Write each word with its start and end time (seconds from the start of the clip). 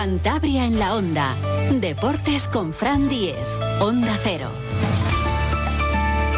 Cantabria 0.00 0.64
en 0.64 0.78
la 0.78 0.94
Onda. 0.94 1.36
Deportes 1.70 2.48
con 2.48 2.72
Fran 2.72 3.10
Diez. 3.10 3.36
Onda 3.82 4.18
Cero. 4.22 4.50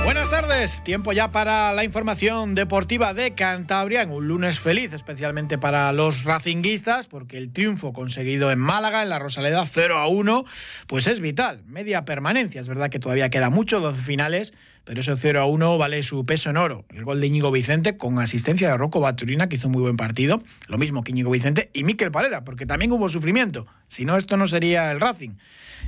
Buenas 0.05 0.29
tardes, 0.31 0.83
tiempo 0.83 1.13
ya 1.13 1.31
para 1.31 1.73
la 1.73 1.85
información 1.85 2.57
deportiva 2.57 3.15
de 3.15 3.35
Cantabria 3.35 4.03
en 4.03 4.11
un 4.11 4.27
lunes 4.27 4.59
feliz, 4.59 4.93
especialmente 4.93 5.59
para 5.59 5.93
los 5.93 6.25
racinguistas, 6.25 7.07
porque 7.07 7.39
el 7.39 7.53
triunfo 7.53 7.93
conseguido 7.93 8.51
en 8.51 8.59
Málaga, 8.59 9.05
en 9.05 9.11
la 9.11 9.21
Rosaleda 9.21 9.65
0 9.65 9.97
a 9.97 10.09
1, 10.09 10.45
pues 10.89 11.07
es 11.07 11.21
vital, 11.21 11.63
media 11.65 12.05
permanencia. 12.05 12.61
Es 12.61 12.67
verdad 12.67 12.91
que 12.91 12.99
todavía 12.99 13.31
queda 13.31 13.49
mucho, 13.49 13.79
12 13.79 14.03
finales, 14.03 14.55
pero 14.85 15.01
ese 15.01 15.17
0 15.17 15.41
a 15.41 15.47
1 15.47 15.79
vale 15.79 16.03
su 16.03 16.25
peso 16.27 16.51
en 16.51 16.57
oro. 16.57 16.85
El 16.91 17.05
gol 17.05 17.21
de 17.21 17.27
Íñigo 17.27 17.51
Vicente 17.51 17.97
con 17.97 18.19
asistencia 18.19 18.69
de 18.69 18.77
Rocco 18.77 19.01
Baturina, 19.01 19.49
que 19.49 19.57
hizo 19.57 19.69
un 19.69 19.73
muy 19.73 19.83
buen 19.83 19.97
partido, 19.97 20.43
lo 20.67 20.79
mismo 20.79 21.05
que 21.05 21.13
Íñigo 21.13 21.31
Vicente 21.31 21.71
y 21.73 21.85
Miquel 21.85 22.11
Palera, 22.11 22.45
porque 22.45 22.67
también 22.67 22.93
hubo 22.93 23.09
sufrimiento. 23.09 23.67
Si 23.89 24.05
no, 24.05 24.17
esto 24.17 24.37
no 24.37 24.47
sería 24.47 24.91
el 24.91 25.01
Racing. 25.01 25.37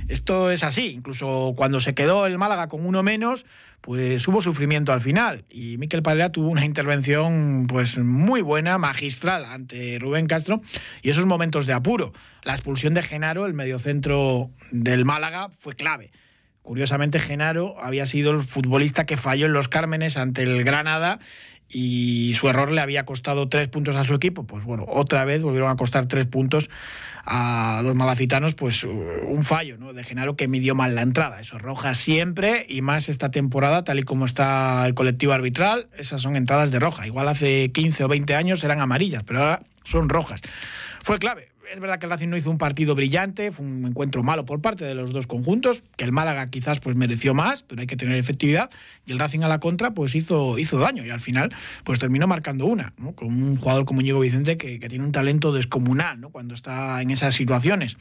Esto 0.07 0.51
es 0.51 0.63
así, 0.63 0.87
incluso 0.87 1.53
cuando 1.55 1.79
se 1.79 1.95
quedó 1.95 2.25
el 2.25 2.37
Málaga 2.37 2.67
con 2.67 2.85
uno 2.85 3.01
menos, 3.01 3.45
pues 3.81 4.27
hubo 4.27 4.41
sufrimiento 4.41 4.93
al 4.93 5.01
final 5.01 5.45
y 5.49 5.77
Miquel 5.77 6.01
Palera 6.01 6.31
tuvo 6.31 6.49
una 6.49 6.65
intervención 6.65 7.67
pues 7.67 7.97
muy 7.97 8.41
buena, 8.41 8.77
magistral 8.77 9.45
ante 9.45 9.99
Rubén 9.99 10.27
Castro 10.27 10.61
y 11.01 11.11
esos 11.11 11.25
momentos 11.25 11.65
de 11.65 11.73
apuro. 11.73 12.11
La 12.43 12.53
expulsión 12.53 12.93
de 12.93 13.03
Genaro, 13.03 13.45
el 13.45 13.53
mediocentro 13.53 14.49
del 14.71 15.05
Málaga, 15.05 15.49
fue 15.59 15.75
clave. 15.75 16.11
Curiosamente, 16.65 17.19
Genaro 17.19 17.75
había 17.79 18.07
sido 18.07 18.31
el 18.31 18.43
futbolista 18.43 19.05
que 19.05 19.17
falló 19.17 19.45
en 19.45 19.53
los 19.53 19.67
Cármenes 19.67 20.17
ante 20.17 20.41
el 20.41 20.63
Granada 20.63 21.19
y 21.69 22.33
su 22.33 22.49
error 22.49 22.71
le 22.71 22.81
había 22.81 23.05
costado 23.05 23.47
tres 23.49 23.67
puntos 23.67 23.95
a 23.95 24.03
su 24.03 24.15
equipo. 24.15 24.47
Pues 24.47 24.63
bueno, 24.63 24.83
otra 24.87 25.25
vez 25.25 25.43
volvieron 25.43 25.69
a 25.69 25.75
costar 25.75 26.07
tres 26.07 26.25
puntos 26.25 26.71
a 27.23 27.81
los 27.83 27.93
malacitanos, 27.95 28.55
pues 28.55 28.83
un 28.83 29.43
fallo 29.43 29.77
¿no? 29.77 29.93
de 29.93 30.03
Genaro 30.03 30.35
que 30.35 30.47
midió 30.47 30.73
mal 30.73 30.95
la 30.95 31.03
entrada. 31.03 31.39
Eso 31.39 31.59
roja 31.59 31.93
siempre 31.93 32.65
y 32.67 32.81
más 32.81 33.09
esta 33.09 33.29
temporada, 33.29 33.83
tal 33.83 33.99
y 33.99 34.03
como 34.03 34.25
está 34.25 34.87
el 34.87 34.95
colectivo 34.95 35.33
arbitral, 35.33 35.87
esas 35.95 36.23
son 36.23 36.35
entradas 36.35 36.71
de 36.71 36.79
roja. 36.79 37.05
Igual 37.05 37.27
hace 37.27 37.71
15 37.71 38.05
o 38.05 38.07
20 38.07 38.33
años 38.33 38.63
eran 38.63 38.81
amarillas, 38.81 39.21
pero 39.23 39.43
ahora 39.43 39.61
son 39.83 40.09
rojas. 40.09 40.41
Fue 41.03 41.19
clave 41.19 41.49
es 41.71 41.79
verdad 41.79 41.99
que 41.99 42.05
el 42.05 42.11
Racing 42.11 42.29
no 42.29 42.37
hizo 42.37 42.49
un 42.49 42.57
partido 42.57 42.95
brillante, 42.95 43.51
fue 43.51 43.65
un 43.65 43.85
encuentro 43.85 44.23
malo 44.23 44.45
por 44.45 44.61
parte 44.61 44.85
de 44.85 44.95
los 44.95 45.11
dos 45.11 45.27
conjuntos, 45.27 45.83
que 45.97 46.03
el 46.03 46.11
Málaga 46.11 46.49
quizás 46.49 46.79
pues 46.79 46.95
mereció 46.95 47.33
más, 47.33 47.63
pero 47.63 47.81
hay 47.81 47.87
que 47.87 47.97
tener 47.97 48.15
efectividad, 48.15 48.69
y 49.05 49.11
el 49.11 49.19
Racing 49.19 49.41
a 49.41 49.47
la 49.47 49.59
contra 49.59 49.91
pues 49.91 50.15
hizo, 50.15 50.57
hizo 50.57 50.79
daño 50.79 51.05
y 51.05 51.09
al 51.09 51.21
final 51.21 51.53
pues 51.83 51.99
terminó 51.99 52.27
marcando 52.27 52.65
una, 52.65 52.93
con 53.15 53.27
un 53.27 53.57
jugador 53.57 53.85
como 53.85 54.01
Diego 54.01 54.19
Vicente 54.19 54.57
que, 54.57 54.79
que, 54.79 54.89
tiene 54.89 55.03
un 55.03 55.11
talento 55.11 55.51
descomunal 55.51 56.19
¿no? 56.19 56.29
cuando 56.29 56.53
está 56.53 57.01
en 57.01 57.11
esas 57.11 57.35
situaciones. 57.35 57.97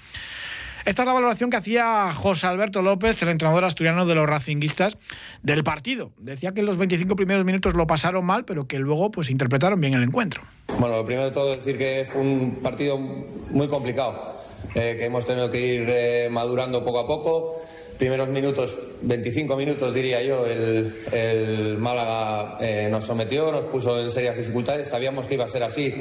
Esta 0.84 1.00
es 1.00 1.06
la 1.06 1.14
valoración 1.14 1.48
que 1.48 1.56
hacía 1.56 2.12
José 2.12 2.46
Alberto 2.46 2.82
López, 2.82 3.20
el 3.22 3.30
entrenador 3.30 3.64
asturiano 3.64 4.04
de 4.04 4.14
los 4.14 4.28
racinguistas 4.28 4.98
del 5.42 5.64
partido. 5.64 6.12
Decía 6.18 6.52
que 6.52 6.60
en 6.60 6.66
los 6.66 6.76
25 6.76 7.16
primeros 7.16 7.46
minutos 7.46 7.72
lo 7.72 7.86
pasaron 7.86 8.26
mal, 8.26 8.44
pero 8.44 8.66
que 8.66 8.78
luego 8.78 9.10
pues 9.10 9.30
interpretaron 9.30 9.80
bien 9.80 9.94
el 9.94 10.02
encuentro. 10.02 10.42
Bueno, 10.78 10.98
lo 10.98 11.04
primero 11.06 11.24
de 11.24 11.30
todo 11.30 11.56
decir 11.56 11.78
que 11.78 12.04
fue 12.06 12.20
un 12.20 12.56
partido 12.62 12.98
muy 12.98 13.66
complicado, 13.68 14.36
eh, 14.74 14.96
que 14.98 15.06
hemos 15.06 15.24
tenido 15.24 15.50
que 15.50 15.58
ir 15.58 15.86
eh, 15.88 16.28
madurando 16.30 16.84
poco 16.84 16.98
a 16.98 17.06
poco. 17.06 17.54
Primeros 17.98 18.28
minutos, 18.28 18.76
25 19.00 19.56
minutos 19.56 19.94
diría 19.94 20.20
yo, 20.22 20.44
el, 20.46 21.78
Málaga 21.78 22.58
eh, 22.60 22.88
nos 22.90 23.06
sometió, 23.06 23.50
nos 23.50 23.64
puso 23.66 23.98
en 23.98 24.10
serias 24.10 24.36
dificultades. 24.36 24.88
Sabíamos 24.88 25.26
que 25.28 25.34
iba 25.34 25.44
a 25.44 25.48
ser 25.48 25.62
así 25.62 25.94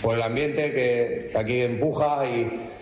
por 0.00 0.16
el 0.16 0.22
ambiente 0.22 0.72
que 0.72 1.36
aquí 1.36 1.60
empuja 1.60 2.24
y 2.26 2.75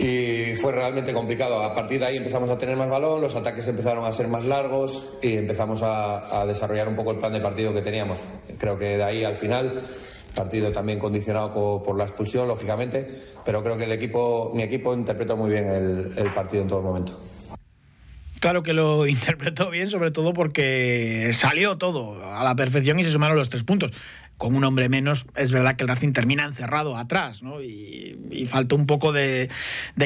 y 0.00 0.54
fue 0.56 0.72
realmente 0.72 1.12
complicado. 1.12 1.62
A 1.62 1.74
partir 1.74 2.00
de 2.00 2.06
ahí 2.06 2.16
empezamos 2.16 2.48
a 2.48 2.56
tener 2.56 2.76
más 2.76 2.88
balón, 2.88 3.20
los 3.20 3.36
ataques 3.36 3.68
empezaron 3.68 4.04
a 4.06 4.12
ser 4.12 4.28
más 4.28 4.46
largos 4.46 5.18
y 5.22 5.36
empezamos 5.36 5.80
a, 5.82 6.44
desarrollar 6.46 6.88
un 6.88 6.96
poco 6.96 7.10
el 7.10 7.18
plan 7.18 7.32
de 7.34 7.40
partido 7.40 7.74
que 7.74 7.82
teníamos. 7.82 8.24
Creo 8.58 8.78
que 8.78 8.96
de 8.96 9.02
ahí 9.02 9.24
al 9.24 9.36
final, 9.36 9.78
partido 10.34 10.72
también 10.72 10.98
condicionado 10.98 11.82
por, 11.82 11.96
la 11.98 12.04
expulsión, 12.04 12.48
lógicamente, 12.48 13.08
pero 13.44 13.62
creo 13.62 13.76
que 13.76 13.84
el 13.84 13.92
equipo, 13.92 14.52
mi 14.54 14.62
equipo 14.62 14.94
interpretó 14.94 15.36
muy 15.36 15.50
bien 15.50 15.66
el, 15.66 16.12
el 16.16 16.32
partido 16.32 16.62
en 16.62 16.68
todo 16.68 16.80
momento. 16.80 17.20
Claro 18.40 18.62
que 18.62 18.72
lo 18.72 19.06
interpretó 19.06 19.68
bien, 19.68 19.88
sobre 19.88 20.10
todo 20.12 20.32
porque 20.32 21.30
salió 21.34 21.76
todo 21.76 22.24
a 22.24 22.42
la 22.42 22.54
perfección 22.54 22.98
y 22.98 23.04
se 23.04 23.10
sumaron 23.10 23.36
los 23.36 23.50
tres 23.50 23.64
puntos 23.64 23.92
con 24.40 24.54
un 24.54 24.64
hombre 24.64 24.88
menos, 24.88 25.26
es 25.36 25.52
verdad 25.52 25.76
que 25.76 25.84
el 25.84 25.88
Racing 25.88 26.12
termina 26.12 26.46
encerrado 26.46 26.96
atrás, 26.96 27.42
¿no? 27.42 27.60
Y, 27.60 28.18
y 28.30 28.46
faltó 28.46 28.74
un 28.74 28.86
poco 28.86 29.12
de, 29.12 29.50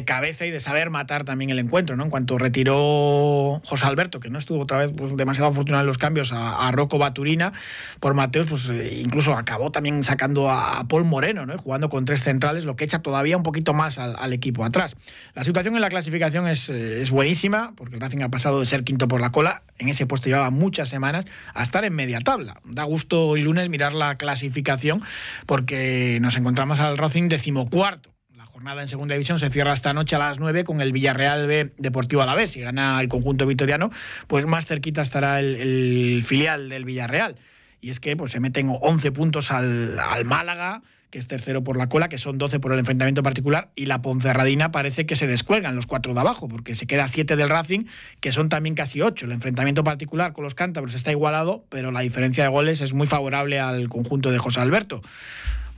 cabeza 0.04 0.44
y 0.44 0.50
de 0.50 0.58
saber 0.58 0.90
matar 0.90 1.24
también 1.24 1.50
el 1.50 1.60
encuentro, 1.60 1.94
¿no? 1.94 2.02
En 2.02 2.10
cuanto 2.10 2.36
retiró 2.36 3.62
José 3.64 3.86
Alberto, 3.86 4.18
que 4.18 4.30
no 4.30 4.40
estuvo 4.40 4.60
otra 4.60 4.78
vez 4.78 4.92
pues, 4.92 5.16
demasiado 5.16 5.50
afortunado 5.50 5.82
en 5.82 5.86
los 5.86 5.98
cambios, 5.98 6.32
a, 6.32 6.68
Rocco 6.72 6.98
Baturina 6.98 7.52
por 8.00 8.14
Mateos, 8.14 8.48
pues 8.48 8.68
eh, 8.70 9.00
incluso 9.00 9.34
acabó 9.34 9.70
también 9.70 10.02
sacando 10.02 10.50
a, 10.50 10.84
Paul 10.88 11.04
Moreno, 11.04 11.46
¿no? 11.46 11.56
Jugando 11.56 11.88
con 11.88 12.04
tres 12.04 12.24
centrales, 12.24 12.64
lo 12.64 12.74
que 12.74 12.84
echa 12.84 12.98
todavía 12.98 13.36
un 13.36 13.44
poquito 13.44 13.72
más 13.72 13.98
al, 13.98 14.32
equipo 14.32 14.64
atrás. 14.64 14.96
La 15.36 15.44
situación 15.44 15.76
en 15.76 15.80
la 15.80 15.90
clasificación 15.90 16.48
es, 16.48 16.68
eh, 16.68 17.02
es 17.02 17.10
buenísima, 17.10 17.72
porque 17.76 17.94
el 17.94 18.00
Racing 18.00 18.22
ha 18.22 18.30
pasado 18.30 18.58
de 18.58 18.66
ser 18.66 18.82
quinto 18.82 19.06
por 19.06 19.20
la 19.20 19.30
cola, 19.30 19.62
en 19.78 19.88
ese 19.88 20.06
puesto 20.06 20.28
llevaba 20.28 20.50
muchas 20.50 20.88
semanas, 20.88 21.24
a 21.54 21.62
estar 21.62 21.84
en 21.84 21.94
media 21.94 22.20
tabla. 22.20 22.60
Da 22.64 22.82
gusto 22.82 23.36
el 23.36 23.42
lunes 23.44 23.68
mirar 23.68 23.94
la 23.94 24.16
clasificación 24.24 25.02
porque 25.46 26.18
nos 26.20 26.36
encontramos 26.36 26.80
al 26.80 26.96
Racing 26.98 27.28
decimocuarto. 27.28 28.14
La 28.34 28.46
jornada 28.46 28.82
en 28.82 28.88
segunda 28.88 29.14
división 29.14 29.38
se 29.38 29.50
cierra 29.50 29.72
esta 29.72 29.92
noche 29.92 30.16
a 30.16 30.18
las 30.18 30.38
9 30.38 30.64
con 30.64 30.80
el 30.80 30.92
Villarreal 30.92 31.46
B 31.46 31.72
Deportivo 31.76 32.22
Alavés. 32.22 32.52
Si 32.52 32.60
gana 32.60 33.00
el 33.00 33.08
conjunto 33.08 33.46
vitoriano, 33.46 33.90
pues 34.26 34.46
más 34.46 34.66
cerquita 34.66 35.02
estará 35.02 35.40
el, 35.40 36.24
filial 36.26 36.70
del 36.70 36.84
Villarreal. 36.84 37.36
Y 37.80 37.90
es 37.90 38.00
que 38.00 38.16
pues, 38.16 38.32
se 38.32 38.40
meten 38.40 38.74
11 38.80 39.12
puntos 39.12 39.50
al, 39.50 39.98
al 39.98 40.24
Málaga, 40.24 40.82
que 41.14 41.20
es 41.20 41.28
tercero 41.28 41.62
por 41.62 41.76
la 41.76 41.88
cola, 41.88 42.08
que 42.08 42.18
son 42.18 42.38
12 42.38 42.58
por 42.58 42.72
el 42.72 42.80
enfrentamiento 42.80 43.22
particular, 43.22 43.70
y 43.76 43.86
la 43.86 44.02
Ponferradina 44.02 44.72
parece 44.72 45.06
que 45.06 45.14
se 45.14 45.28
descuelgan 45.28 45.76
los 45.76 45.86
cuatro 45.86 46.12
de 46.12 46.18
abajo, 46.18 46.48
porque 46.48 46.74
se 46.74 46.88
queda 46.88 47.06
7 47.06 47.36
del 47.36 47.50
Racing, 47.50 47.84
que 48.18 48.32
son 48.32 48.48
también 48.48 48.74
casi 48.74 49.00
8. 49.00 49.26
El 49.26 49.30
enfrentamiento 49.30 49.84
particular 49.84 50.32
con 50.32 50.42
los 50.42 50.56
cántabros 50.56 50.92
está 50.96 51.12
igualado, 51.12 51.66
pero 51.68 51.92
la 51.92 52.00
diferencia 52.00 52.42
de 52.42 52.50
goles 52.50 52.80
es 52.80 52.94
muy 52.94 53.06
favorable 53.06 53.60
al 53.60 53.88
conjunto 53.88 54.32
de 54.32 54.38
José 54.38 54.58
Alberto. 54.58 55.02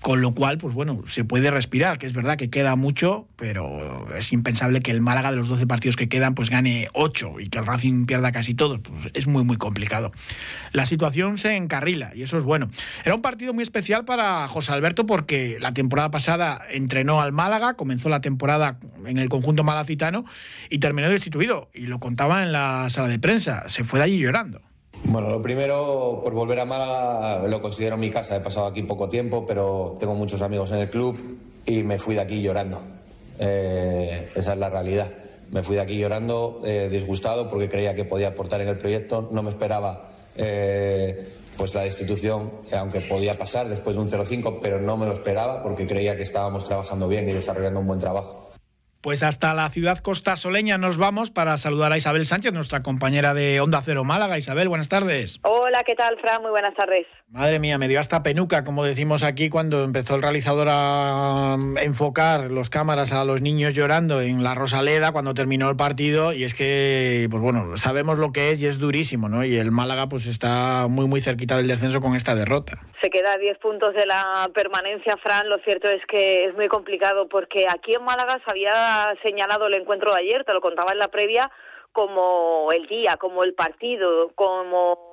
Con 0.03 0.21
lo 0.21 0.34
cual, 0.34 0.59
pues 0.59 0.73
bueno, 0.73 1.03
se 1.09 1.25
puede 1.25 1.51
respirar, 1.51 1.99
que 1.99 2.07
es 2.07 2.12
verdad 2.12 2.37
que 2.37 2.49
queda 2.49 2.77
mucho, 2.77 3.27
pero 3.34 4.07
es 4.17 4.33
impensable 4.33 4.81
que 4.81 4.93
el 4.93 5.01
Málaga 5.01 5.31
de 5.31 5.37
los 5.37 5.49
12 5.49 5.67
partidos 5.67 5.97
que 5.97 6.09
quedan 6.09 6.34
pues 6.34 6.49
gane 6.49 6.89
8 6.93 7.41
y 7.41 7.49
que 7.49 7.59
el 7.59 7.67
Racing 7.67 8.07
pierda 8.07 8.31
casi 8.31 8.55
todos. 8.55 8.79
Pues 8.81 9.11
es 9.15 9.27
muy, 9.27 9.43
muy 9.43 9.57
complicado. 9.57 10.12
La 10.73 10.87
situación 10.87 11.39
se 11.39 11.57
encarrila 11.57 12.12
y 12.15 12.23
eso 12.23 12.37
es 12.37 12.45
bueno. 12.45 12.71
Era 13.05 13.15
un 13.15 13.23
partido 13.23 13.53
muy 13.53 13.62
especial 13.62 14.05
para 14.05 14.47
José 14.47 14.73
Alberto 14.73 15.07
porque 15.07 15.59
la 15.61 15.73
temporada 15.75 16.11
pasada 16.11 16.63
entrenó 16.71 17.21
al 17.21 17.33
Málaga, 17.33 17.75
comenzó 17.75 18.09
la 18.09 18.21
temporada 18.21 18.78
en 19.07 19.19
el 19.19 19.28
conjunto 19.28 19.65
malacitano 19.65 20.25
y 20.71 20.78
terminó 20.78 21.09
destituido. 21.09 21.69
Y 21.75 21.87
lo 21.87 21.99
contaba 21.99 22.45
en 22.45 22.53
la 22.53 22.89
sala 22.91 23.09
de 23.09 23.19
prensa. 23.19 23.69
Se 23.69 23.83
fue 23.83 23.99
de 23.99 24.05
allí 24.05 24.19
llorando. 24.19 24.61
Bueno, 25.05 25.31
lo 25.31 25.41
primero, 25.41 26.21
por 26.23 26.33
volver 26.33 26.61
a 26.61 26.65
Málaga, 26.65 27.47
lo 27.47 27.61
considero 27.62 27.97
mi 27.97 28.11
casa. 28.11 28.37
He 28.37 28.41
pasado 28.41 28.67
aquí 28.67 28.83
poco 28.83 29.09
tiempo, 29.09 29.45
pero 29.47 29.97
tengo 30.01 30.15
muchos 30.15 30.43
amigos 30.43 30.73
en 30.73 30.79
el 30.79 30.91
club 30.91 31.17
y 31.65 31.83
me 31.83 31.99
fui 31.99 32.15
de 32.15 32.23
aquí 32.23 32.43
llorando. 32.43 32.81
Eh, 33.39 34.31
esa 34.34 34.53
es 34.55 34.59
la 34.59 34.69
realidad. 34.69 35.09
Me 35.51 35.62
fui 35.62 35.77
de 35.77 35.83
aquí 35.83 35.97
llorando, 35.97 36.62
eh, 36.65 36.89
disgustado, 36.91 37.49
porque 37.49 37.69
creía 37.69 37.95
que 37.95 38.05
podía 38.05 38.29
aportar 38.29 38.61
en 38.61 38.69
el 38.69 38.79
proyecto. 38.79 39.29
No 39.31 39.43
me 39.43 39.51
esperaba 39.51 40.09
eh, 40.37 41.28
pues 41.57 41.75
la 41.75 41.83
destitución, 41.83 42.51
aunque 42.73 43.01
podía 43.01 43.34
pasar 43.34 43.69
después 43.69 43.97
de 43.97 44.03
un 44.03 44.09
0-5, 44.09 44.59
pero 44.61 44.81
no 44.81 44.97
me 44.97 45.07
lo 45.07 45.13
esperaba 45.13 45.63
porque 45.63 45.87
creía 45.87 46.17
que 46.17 46.23
estábamos 46.23 46.66
trabajando 46.66 47.09
bien 47.09 47.28
y 47.28 47.33
desarrollando 47.33 47.81
un 47.81 47.87
buen 47.87 47.99
trabajo. 48.01 48.46
Pues 49.06 49.22
hasta 49.22 49.54
la 49.54 49.70
ciudad 49.70 49.98
costa 49.98 50.34
soleña 50.34 50.78
nos 50.78 50.98
vamos 50.98 51.30
para 51.30 51.56
saludar 51.58 51.92
a 51.92 51.97
Isabel 51.97 52.26
Sánchez, 52.26 52.53
nuestra 52.53 52.82
compañera 52.82 53.34
de 53.34 53.60
Onda 53.60 53.80
Cero 53.84 54.03
Málaga. 54.03 54.36
Isabel, 54.36 54.68
buenas 54.68 54.88
tardes. 54.88 55.38
Hola, 55.44 55.84
¿qué 55.86 55.94
tal, 55.94 56.18
Fran? 56.20 56.42
Muy 56.42 56.50
buenas 56.50 56.74
tardes. 56.74 57.06
Madre 57.28 57.60
mía, 57.60 57.78
me 57.78 57.86
dio 57.86 58.00
hasta 58.00 58.24
penuca, 58.24 58.64
como 58.64 58.82
decimos 58.82 59.22
aquí, 59.22 59.48
cuando 59.48 59.84
empezó 59.84 60.16
el 60.16 60.22
realizador 60.22 60.66
a 60.68 61.54
mm, 61.56 61.78
enfocar 61.78 62.50
los 62.50 62.68
cámaras 62.68 63.12
a 63.12 63.24
los 63.24 63.42
niños 63.42 63.74
llorando 63.74 64.20
en 64.22 64.42
la 64.42 64.56
Rosaleda 64.56 65.12
cuando 65.12 65.34
terminó 65.34 65.70
el 65.70 65.76
partido. 65.76 66.32
Y 66.32 66.42
es 66.42 66.54
que, 66.54 67.28
pues 67.30 67.41
bueno, 67.41 67.76
sabemos 67.76 68.18
lo 68.18 68.32
que 68.32 68.50
es 68.50 68.60
y 68.60 68.66
es 68.66 68.80
durísimo, 68.80 69.28
¿no? 69.28 69.44
Y 69.44 69.56
el 69.56 69.70
Málaga, 69.70 70.08
pues 70.08 70.26
está 70.26 70.88
muy, 70.88 71.06
muy 71.06 71.20
cerquita 71.20 71.56
del 71.56 71.68
descenso 71.68 72.00
con 72.00 72.16
esta 72.16 72.34
derrota. 72.34 72.80
Se 73.00 73.08
queda 73.10 73.34
a 73.34 73.38
10 73.38 73.58
puntos 73.58 73.94
de 73.94 74.04
la 74.04 74.50
permanencia, 74.53 75.14
Fran. 75.22 75.48
Lo 75.48 75.58
cierto 75.58 75.88
es 75.88 76.04
que 76.08 76.47
es 76.47 76.54
muy 76.56 76.66
complicado 76.66 77.28
porque 77.28 77.66
aquí 77.72 77.94
en 77.94 78.03
Málaga 78.03 78.41
se 78.44 78.50
había 78.50 78.96
señalado 79.22 79.66
el 79.66 79.75
encuentro 79.75 80.13
de 80.13 80.21
ayer, 80.21 80.45
te 80.45 80.53
lo 80.53 80.60
contaba 80.60 80.93
en 80.93 80.98
la 80.98 81.09
previa, 81.09 81.51
como 81.93 82.69
el 82.72 82.87
día, 82.87 83.16
como 83.16 83.43
el 83.43 83.54
partido, 83.54 84.31
como 84.34 85.05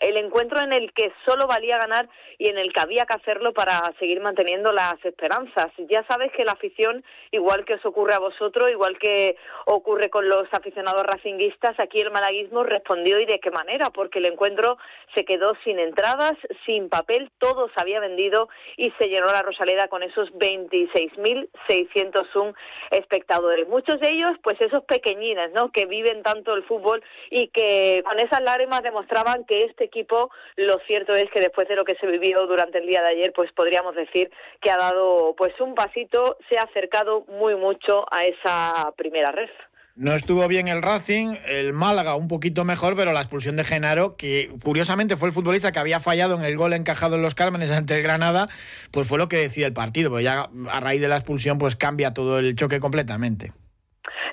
el 0.00 0.16
encuentro 0.16 0.60
en 0.60 0.72
el 0.72 0.92
que 0.92 1.12
solo 1.26 1.46
valía 1.46 1.78
ganar 1.78 2.08
y 2.38 2.48
en 2.48 2.58
el 2.58 2.72
que 2.72 2.80
había 2.80 3.06
que 3.06 3.14
hacerlo 3.14 3.52
para 3.52 3.80
seguir 3.98 4.20
manteniendo 4.20 4.72
las 4.72 4.96
esperanzas. 5.04 5.68
Ya 5.88 6.04
sabes 6.08 6.32
que 6.32 6.44
la 6.44 6.52
afición, 6.52 7.04
igual 7.30 7.64
que 7.64 7.74
os 7.74 7.86
ocurre 7.86 8.14
a 8.14 8.18
vosotros, 8.18 8.68
igual 8.70 8.98
que 8.98 9.36
ocurre 9.66 10.10
con 10.10 10.28
los 10.28 10.48
aficionados 10.52 11.04
racinguistas, 11.04 11.78
aquí 11.78 12.00
el 12.00 12.10
malaguismo 12.10 12.64
respondió 12.64 13.20
y 13.20 13.26
de 13.26 13.38
qué 13.38 13.50
manera, 13.50 13.90
porque 13.90 14.18
el 14.18 14.26
encuentro 14.26 14.78
se 15.14 15.24
quedó 15.24 15.54
sin 15.62 15.78
entradas, 15.78 16.32
sin 16.66 16.88
papel, 16.88 17.30
todo 17.38 17.68
se 17.68 17.80
había 17.80 18.00
vendido 18.00 18.48
y 18.76 18.90
se 18.98 19.08
llenó 19.08 19.26
la 19.26 19.42
Rosaleda 19.42 19.86
con 19.88 20.02
esos 20.02 20.32
26.601 20.32 22.54
espectadores. 22.90 23.68
Muchos 23.68 24.00
de 24.00 24.10
ellos, 24.10 24.36
pues 24.42 24.60
esos 24.60 24.82
pequeñines, 24.84 25.52
¿no? 25.52 25.70
Que 25.70 25.86
viven 25.86 26.22
tanto 26.22 26.54
el 26.54 26.64
fútbol 26.64 27.04
y 27.30 27.48
que 27.48 28.02
con 28.04 28.18
esas 28.18 28.40
lágrimas 28.42 28.82
demostraban 28.82 29.44
que 29.44 29.51
este 29.60 29.84
equipo, 29.84 30.30
lo 30.56 30.78
cierto 30.86 31.12
es 31.12 31.30
que 31.30 31.40
después 31.40 31.68
de 31.68 31.76
lo 31.76 31.84
que 31.84 31.96
se 31.96 32.06
vivió 32.06 32.46
durante 32.46 32.78
el 32.78 32.86
día 32.86 33.02
de 33.02 33.08
ayer, 33.08 33.32
pues 33.34 33.52
podríamos 33.52 33.94
decir 33.94 34.30
que 34.60 34.70
ha 34.70 34.76
dado 34.76 35.34
pues 35.36 35.52
un 35.60 35.74
pasito, 35.74 36.38
se 36.50 36.58
ha 36.58 36.62
acercado 36.62 37.24
muy 37.28 37.56
mucho 37.56 38.04
a 38.10 38.24
esa 38.26 38.92
primera 38.96 39.32
red. 39.32 39.50
No 39.94 40.14
estuvo 40.14 40.48
bien 40.48 40.68
el 40.68 40.80
Racing, 40.80 41.34
el 41.46 41.74
Málaga 41.74 42.14
un 42.14 42.26
poquito 42.26 42.64
mejor, 42.64 42.96
pero 42.96 43.12
la 43.12 43.20
expulsión 43.20 43.56
de 43.56 43.64
Genaro, 43.64 44.16
que 44.16 44.50
curiosamente 44.62 45.18
fue 45.18 45.28
el 45.28 45.34
futbolista 45.34 45.70
que 45.70 45.80
había 45.80 46.00
fallado 46.00 46.34
en 46.34 46.44
el 46.44 46.56
gol 46.56 46.72
encajado 46.72 47.16
en 47.16 47.22
los 47.22 47.34
Cármenes 47.34 47.70
ante 47.70 47.96
el 47.96 48.02
Granada, 48.02 48.48
pues 48.90 49.06
fue 49.06 49.18
lo 49.18 49.28
que 49.28 49.36
decía 49.36 49.66
el 49.66 49.74
partido, 49.74 50.08
porque 50.08 50.24
ya 50.24 50.48
a 50.70 50.80
raíz 50.80 51.02
de 51.02 51.08
la 51.08 51.16
expulsión 51.16 51.58
pues 51.58 51.76
cambia 51.76 52.14
todo 52.14 52.38
el 52.38 52.56
choque 52.56 52.80
completamente. 52.80 53.52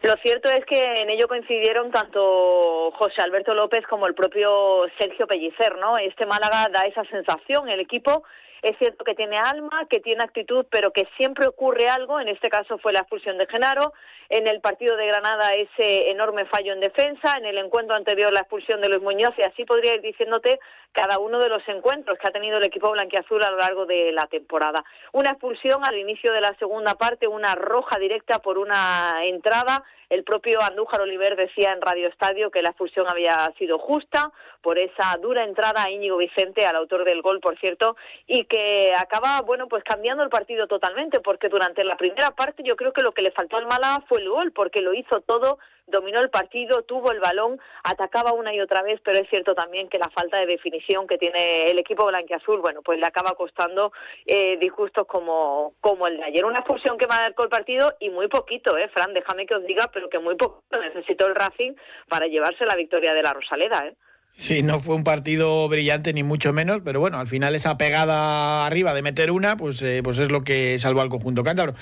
Lo 0.01 0.13
cierto 0.23 0.49
es 0.49 0.63
que 0.65 0.81
en 0.81 1.09
ello 1.09 1.27
coincidieron 1.27 1.91
tanto 1.91 2.91
José 2.91 3.21
Alberto 3.21 3.53
López 3.53 3.85
como 3.89 4.07
el 4.07 4.13
propio 4.13 4.85
Sergio 4.97 5.27
Pellicer, 5.27 5.77
¿no? 5.77 5.97
Este 5.97 6.25
Málaga 6.25 6.67
da 6.71 6.83
esa 6.83 7.03
sensación, 7.05 7.67
el 7.67 7.81
equipo 7.81 8.23
es 8.61 8.77
cierto 8.77 9.03
que 9.03 9.15
tiene 9.15 9.37
alma, 9.37 9.85
que 9.89 9.99
tiene 9.99 10.23
actitud, 10.23 10.65
pero 10.69 10.91
que 10.91 11.07
siempre 11.17 11.47
ocurre 11.47 11.87
algo. 11.87 12.19
En 12.19 12.27
este 12.27 12.49
caso 12.49 12.77
fue 12.77 12.93
la 12.93 12.99
expulsión 12.99 13.37
de 13.37 13.47
Genaro. 13.47 13.93
En 14.29 14.47
el 14.47 14.61
partido 14.61 14.95
de 14.95 15.07
Granada 15.07 15.51
ese 15.51 16.11
enorme 16.11 16.45
fallo 16.45 16.73
en 16.73 16.79
defensa. 16.79 17.37
En 17.37 17.45
el 17.45 17.57
encuentro 17.57 17.95
anterior 17.95 18.31
la 18.33 18.41
expulsión 18.41 18.81
de 18.81 18.89
Luis 18.89 19.01
Muñoz. 19.01 19.33
Y 19.37 19.43
así 19.43 19.65
podría 19.65 19.95
ir 19.95 20.01
diciéndote 20.01 20.59
cada 20.91 21.19
uno 21.19 21.39
de 21.39 21.49
los 21.49 21.67
encuentros 21.67 22.17
que 22.17 22.27
ha 22.27 22.31
tenido 22.31 22.57
el 22.57 22.65
equipo 22.65 22.91
blanquiazul 22.91 23.43
a 23.43 23.51
lo 23.51 23.57
largo 23.57 23.85
de 23.85 24.11
la 24.11 24.27
temporada. 24.27 24.83
Una 25.13 25.31
expulsión 25.31 25.85
al 25.85 25.97
inicio 25.97 26.33
de 26.33 26.41
la 26.41 26.53
segunda 26.59 26.95
parte, 26.95 27.27
una 27.27 27.55
roja 27.55 27.97
directa 27.99 28.39
por 28.39 28.57
una 28.57 29.23
entrada. 29.23 29.83
El 30.09 30.23
propio 30.23 30.59
Andújar 30.61 31.01
Oliver 31.01 31.35
decía 31.35 31.71
en 31.71 31.81
Radio 31.81 32.07
Estadio 32.07 32.49
que 32.49 32.63
la 32.63 32.69
expulsión 32.69 33.05
había 33.07 33.35
sido 33.59 33.77
justa 33.77 34.31
por 34.61 34.79
esa 34.79 35.15
dura 35.21 35.43
entrada 35.43 35.83
a 35.83 35.91
Íñigo 35.91 36.17
Vicente, 36.17 36.65
al 36.65 36.75
autor 36.75 37.05
del 37.05 37.21
gol, 37.21 37.39
por 37.39 37.59
cierto, 37.59 37.95
y 38.25 38.45
que 38.45 38.91
acaba, 38.99 39.41
bueno, 39.41 39.67
pues 39.67 39.83
cambiando 39.83 40.23
el 40.23 40.29
partido 40.29 40.65
totalmente, 40.67 41.19
porque 41.19 41.47
durante 41.47 41.83
la 41.83 41.95
primera 41.95 42.31
parte 42.31 42.63
yo 42.63 42.75
creo 42.75 42.91
que 42.91 43.03
lo 43.03 43.11
que 43.11 43.21
le 43.21 43.31
faltó 43.31 43.57
al 43.57 43.67
Málaga 43.67 44.03
fue 44.07 44.19
el 44.19 44.29
gol, 44.29 44.51
porque 44.51 44.81
lo 44.81 44.95
hizo 44.95 45.21
todo 45.21 45.59
dominó 45.89 46.19
el 46.19 46.29
partido, 46.29 46.83
tuvo 46.83 47.11
el 47.11 47.19
balón, 47.19 47.59
atacaba 47.83 48.33
una 48.33 48.53
y 48.53 48.61
otra 48.61 48.81
vez, 48.81 48.99
pero 49.03 49.19
es 49.19 49.29
cierto 49.29 49.53
también 49.53 49.89
que 49.89 49.99
la 49.99 50.09
falta 50.09 50.37
de 50.37 50.45
definición 50.45 51.07
que 51.07 51.17
tiene 51.17 51.65
el 51.65 51.79
equipo 51.79 52.05
blanquiazul, 52.05 52.61
bueno, 52.61 52.81
pues 52.81 52.99
le 52.99 53.05
acaba 53.05 53.31
costando 53.33 53.91
eh, 54.25 54.57
disgustos 54.57 55.05
como, 55.07 55.73
como 55.81 56.07
el 56.07 56.17
de 56.17 56.23
ayer. 56.25 56.45
Una 56.45 56.59
expulsión 56.59 56.97
que 56.97 57.07
marcó 57.07 57.43
el 57.43 57.49
partido 57.49 57.93
y 57.99 58.09
muy 58.09 58.27
poquito, 58.27 58.77
¿eh? 58.77 58.89
Fran, 58.89 59.13
déjame 59.13 59.45
que 59.45 59.55
os 59.55 59.65
diga, 59.65 59.89
pero 59.93 60.09
que 60.09 60.19
muy 60.19 60.35
poquito 60.35 60.79
necesitó 60.79 61.27
el 61.27 61.35
Racing 61.35 61.73
para 62.07 62.27
llevarse 62.27 62.65
la 62.65 62.75
victoria 62.75 63.13
de 63.13 63.23
la 63.23 63.33
Rosaleda, 63.33 63.87
¿eh? 63.87 63.95
Sí, 64.33 64.63
no 64.63 64.79
fue 64.79 64.95
un 64.95 65.03
partido 65.03 65.67
brillante 65.67 66.13
ni 66.13 66.23
mucho 66.23 66.53
menos, 66.53 66.81
pero 66.83 66.99
bueno, 67.01 67.19
al 67.19 67.27
final 67.27 67.55
esa 67.55 67.77
pegada 67.77 68.65
arriba 68.65 68.93
de 68.93 69.01
meter 69.01 69.31
una, 69.31 69.57
pues, 69.57 69.81
eh, 69.81 70.01
pues 70.01 70.17
es 70.17 70.31
lo 70.31 70.43
que 70.43 70.79
salvó 70.79 71.01
al 71.01 71.09
conjunto 71.09 71.43
cántabro. 71.43 71.73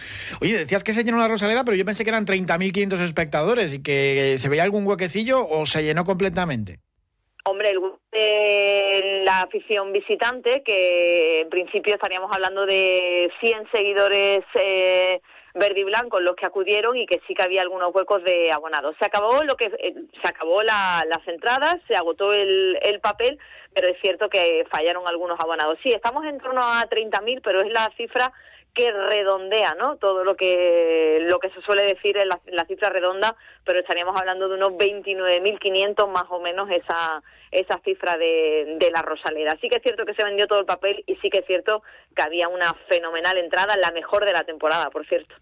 Oye, 0.42 0.58
decías 0.58 0.84
que 0.84 0.94
se 0.94 1.04
llenó 1.04 1.18
la 1.18 1.28
Rosaleda, 1.28 1.64
pero 1.64 1.78
yo 1.78 1.86
pensé 1.86 2.04
que 2.04 2.10
eran 2.10 2.26
30.500 2.26 3.00
espectadores 3.02 3.74
y 3.74 3.84
que 3.84 4.38
se 4.40 4.50
veía 4.50 4.64
algún 4.64 4.88
huequecillo 4.88 5.48
o 5.48 5.66
se 5.68 5.84
llenó 5.84 6.04
completamente. 6.04 6.80
Hombre, 7.46 7.72
el, 8.12 9.24
la 9.24 9.44
afición 9.44 9.94
visitante, 9.94 10.64
que 10.66 11.42
en 11.42 11.50
principio 11.50 11.94
estaríamos 11.94 12.30
hablando 12.34 12.66
de 12.66 13.32
100 13.40 13.68
seguidores 13.72 14.40
eh, 14.56 15.22
verde 15.58 15.82
y 15.82 15.84
blanco 15.84 16.20
los 16.20 16.36
que 16.36 16.46
acudieron 16.46 16.96
y 16.98 17.06
que 17.06 17.22
sí 17.28 17.34
que 17.34 17.44
había 17.44 17.62
algunos 17.62 17.94
huecos 17.94 18.24
de 18.24 18.52
abonados. 18.52 18.96
Se 19.00 19.06
acabó 19.06 19.44
lo 19.44 19.56
que 19.56 19.66
eh, 19.66 19.96
se 20.22 20.28
acabó 20.28 20.62
la, 20.64 21.04
las 21.08 21.28
entradas, 21.28 21.78
se 21.88 21.96
agotó 21.96 22.34
el, 22.34 22.78
el 22.82 23.00
papel, 23.00 23.40
pero 23.74 23.88
es 23.88 24.00
cierto 24.02 24.30
que 24.30 24.66
fallaron 24.72 25.04
algunos 25.08 25.40
abonados. 25.40 25.78
Sí, 25.84 25.90
estamos 25.90 26.26
en 26.26 26.40
torno 26.40 26.62
a 26.62 26.88
30.000, 26.90 27.42
pero 27.44 27.62
es 27.62 27.72
la 27.72 27.90
cifra 27.98 28.32
que 28.78 28.92
redondea, 28.92 29.76
¿no? 29.78 29.98
Todo 29.98 30.24
lo 30.24 30.36
que 30.36 31.18
lo 31.22 31.40
que 31.40 31.50
se 31.50 31.62
suele 31.62 31.82
decir 31.82 32.16
la, 32.16 32.40
la 32.46 32.66
cifra 32.66 32.90
redonda, 32.90 33.36
pero 33.66 33.80
estaríamos 33.80 34.16
hablando 34.20 34.48
de 34.48 34.56
unos 34.56 34.74
29.500 34.74 36.08
más 36.10 36.26
o 36.30 36.40
menos 36.40 36.70
esa 36.70 37.24
esa 37.50 37.80
cifra 37.84 38.18
de, 38.18 38.78
de 38.80 38.92
la 38.92 39.02
Rosaleda. 39.02 39.58
Sí 39.60 39.68
que 39.68 39.78
es 39.78 39.82
cierto 39.82 40.06
que 40.06 40.14
se 40.14 40.24
vendió 40.24 40.46
todo 40.46 40.60
el 40.60 40.66
papel 40.66 41.04
y 41.08 41.16
sí 41.16 41.30
que 41.30 41.40
es 41.40 41.46
cierto 41.48 41.82
que 42.16 42.22
había 42.22 42.48
una 42.50 42.72
fenomenal 42.88 43.38
entrada, 43.40 43.76
la 43.78 43.92
mejor 43.92 44.26
de 44.26 44.34
la 44.34 44.44
temporada, 44.44 44.92
por 44.92 45.08
cierto. 45.08 45.34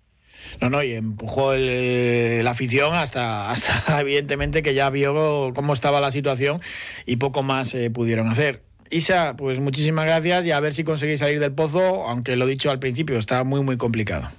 No, 0.61 0.69
no, 0.69 0.83
y 0.83 0.93
empujó 0.93 1.53
el, 1.53 2.43
la 2.43 2.51
afición 2.51 2.93
hasta, 2.93 3.51
hasta 3.51 3.99
evidentemente 3.99 4.63
que 4.63 4.73
ya 4.73 4.89
vio 4.89 5.51
cómo 5.53 5.73
estaba 5.73 5.99
la 5.99 6.11
situación 6.11 6.61
y 7.05 7.17
poco 7.17 7.43
más 7.43 7.73
eh, 7.75 7.89
pudieron 7.89 8.29
hacer. 8.29 8.61
Isa, 8.89 9.35
pues 9.37 9.59
muchísimas 9.59 10.05
gracias 10.05 10.45
y 10.45 10.51
a 10.51 10.59
ver 10.59 10.73
si 10.73 10.83
conseguís 10.83 11.19
salir 11.19 11.39
del 11.39 11.53
pozo, 11.53 12.07
aunque 12.07 12.35
lo 12.35 12.45
dicho 12.45 12.69
al 12.69 12.79
principio, 12.79 13.17
está 13.17 13.43
muy, 13.43 13.61
muy 13.61 13.77
complicado. 13.77 14.29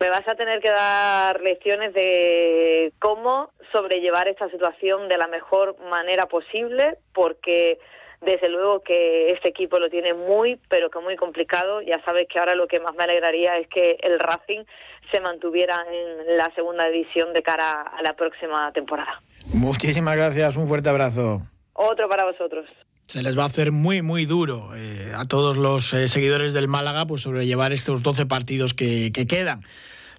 Me 0.00 0.10
vas 0.10 0.26
a 0.26 0.34
tener 0.34 0.60
que 0.60 0.70
dar 0.70 1.40
lecciones 1.40 1.94
de 1.94 2.92
cómo 2.98 3.50
sobrellevar 3.72 4.28
esta 4.28 4.48
situación 4.50 5.08
de 5.08 5.16
la 5.16 5.28
mejor 5.28 5.76
manera 5.88 6.26
posible, 6.26 6.98
porque 7.12 7.78
desde 8.20 8.48
luego 8.48 8.80
que 8.80 9.28
este 9.28 9.48
equipo 9.48 9.78
lo 9.78 9.90
tiene 9.90 10.14
muy, 10.14 10.58
pero 10.68 10.90
que 10.90 10.98
muy 10.98 11.16
complicado. 11.16 11.82
Ya 11.82 12.02
sabes 12.04 12.26
que 12.28 12.38
ahora 12.38 12.54
lo 12.54 12.66
que 12.66 12.80
más 12.80 12.94
me 12.94 13.04
alegraría 13.04 13.58
es 13.58 13.68
que 13.68 13.96
el 14.02 14.18
Racing 14.18 14.64
se 15.12 15.20
mantuviera 15.20 15.84
en 15.90 16.36
la 16.36 16.52
segunda 16.54 16.88
división 16.88 17.32
de 17.32 17.42
cara 17.42 17.82
a 17.82 18.02
la 18.02 18.14
próxima 18.14 18.72
temporada. 18.72 19.20
Muchísimas 19.52 20.16
gracias, 20.16 20.56
un 20.56 20.66
fuerte 20.68 20.88
abrazo. 20.88 21.40
Otro 21.74 22.08
para 22.08 22.24
vosotros. 22.24 22.66
Se 23.06 23.22
les 23.22 23.36
va 23.36 23.42
a 23.44 23.46
hacer 23.46 23.70
muy, 23.70 24.02
muy 24.02 24.24
duro 24.24 24.74
eh, 24.74 25.12
a 25.14 25.24
todos 25.26 25.56
los 25.56 25.92
eh, 25.92 26.08
seguidores 26.08 26.52
del 26.52 26.68
Málaga 26.68 27.06
pues 27.06 27.22
sobrellevar 27.22 27.72
estos 27.72 28.02
12 28.02 28.26
partidos 28.26 28.74
que, 28.74 29.12
que 29.12 29.26
quedan. 29.26 29.62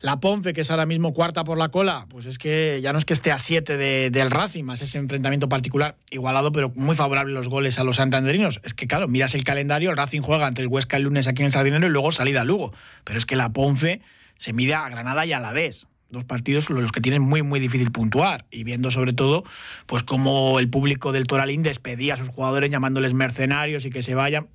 La 0.01 0.19
Ponfe, 0.19 0.53
que 0.53 0.62
es 0.62 0.69
ahora 0.69 0.86
mismo 0.86 1.13
cuarta 1.13 1.43
por 1.43 1.57
la 1.57 1.69
cola, 1.69 2.05
pues 2.10 2.27
es 2.27 2.38
que 2.38 2.79
ya 2.81 2.93
no 2.93 3.00
es 3.00 3.05
que 3.05 3.13
esté 3.13 3.31
a 3.31 3.39
siete 3.39 3.75
de, 3.75 4.12
del 4.12 4.29
Racing, 4.29 4.63
más 4.63 4.81
ese 4.83 5.00
enfrentamiento 5.00 5.50
particular 5.50 5.98
igualado, 6.12 6.51
pero 6.51 6.71
muy 6.75 6.95
favorable 6.95 7.33
los 7.33 7.48
goles 7.48 7.79
a 7.79 7.83
los 7.83 7.95
santanderinos. 7.95 8.60
Es 8.63 8.75
que, 8.75 8.86
claro, 8.88 9.07
miras 9.07 9.33
el 9.33 9.43
calendario, 9.43 9.89
el 9.89 9.98
Racing 9.98 10.21
juega 10.21 10.45
ante 10.45 10.62
el 10.62 10.67
Huesca 10.67 10.98
el 10.98 11.03
lunes 11.03 11.27
aquí 11.27 11.41
en 11.41 11.48
el 11.48 11.51
Sardinero 11.51 11.88
y 11.88 11.89
luego 11.89 12.12
salida 12.12 12.41
a 12.41 12.45
Lugo. 12.45 12.71
Pero 13.03 13.17
es 13.17 13.25
que 13.25 13.36
la 13.36 13.50
Ponfe 13.50 14.01
se 14.38 14.53
mide 14.53 14.75
a 14.75 14.88
Granada 14.89 15.25
y 15.25 15.33
a 15.33 15.39
la 15.39 15.53
vez. 15.53 15.88
Dos 16.09 16.24
partidos 16.24 16.69
los 16.69 16.91
que 16.91 17.01
tienen 17.01 17.21
muy, 17.21 17.41
muy 17.41 17.59
difícil 17.59 17.91
puntuar. 17.91 18.45
Y 18.51 18.63
viendo 18.63 18.91
sobre 18.91 19.13
todo, 19.13 19.43
pues 19.85 20.03
cómo 20.03 20.59
el 20.59 20.69
público 20.69 21.12
del 21.12 21.27
Toralín 21.27 21.63
despedía 21.63 22.13
a 22.13 22.17
sus 22.17 22.29
jugadores 22.29 22.69
llamándoles 22.71 23.13
mercenarios 23.13 23.85
y 23.85 23.89
que 23.89 24.03
se 24.03 24.15
vayan 24.15 24.47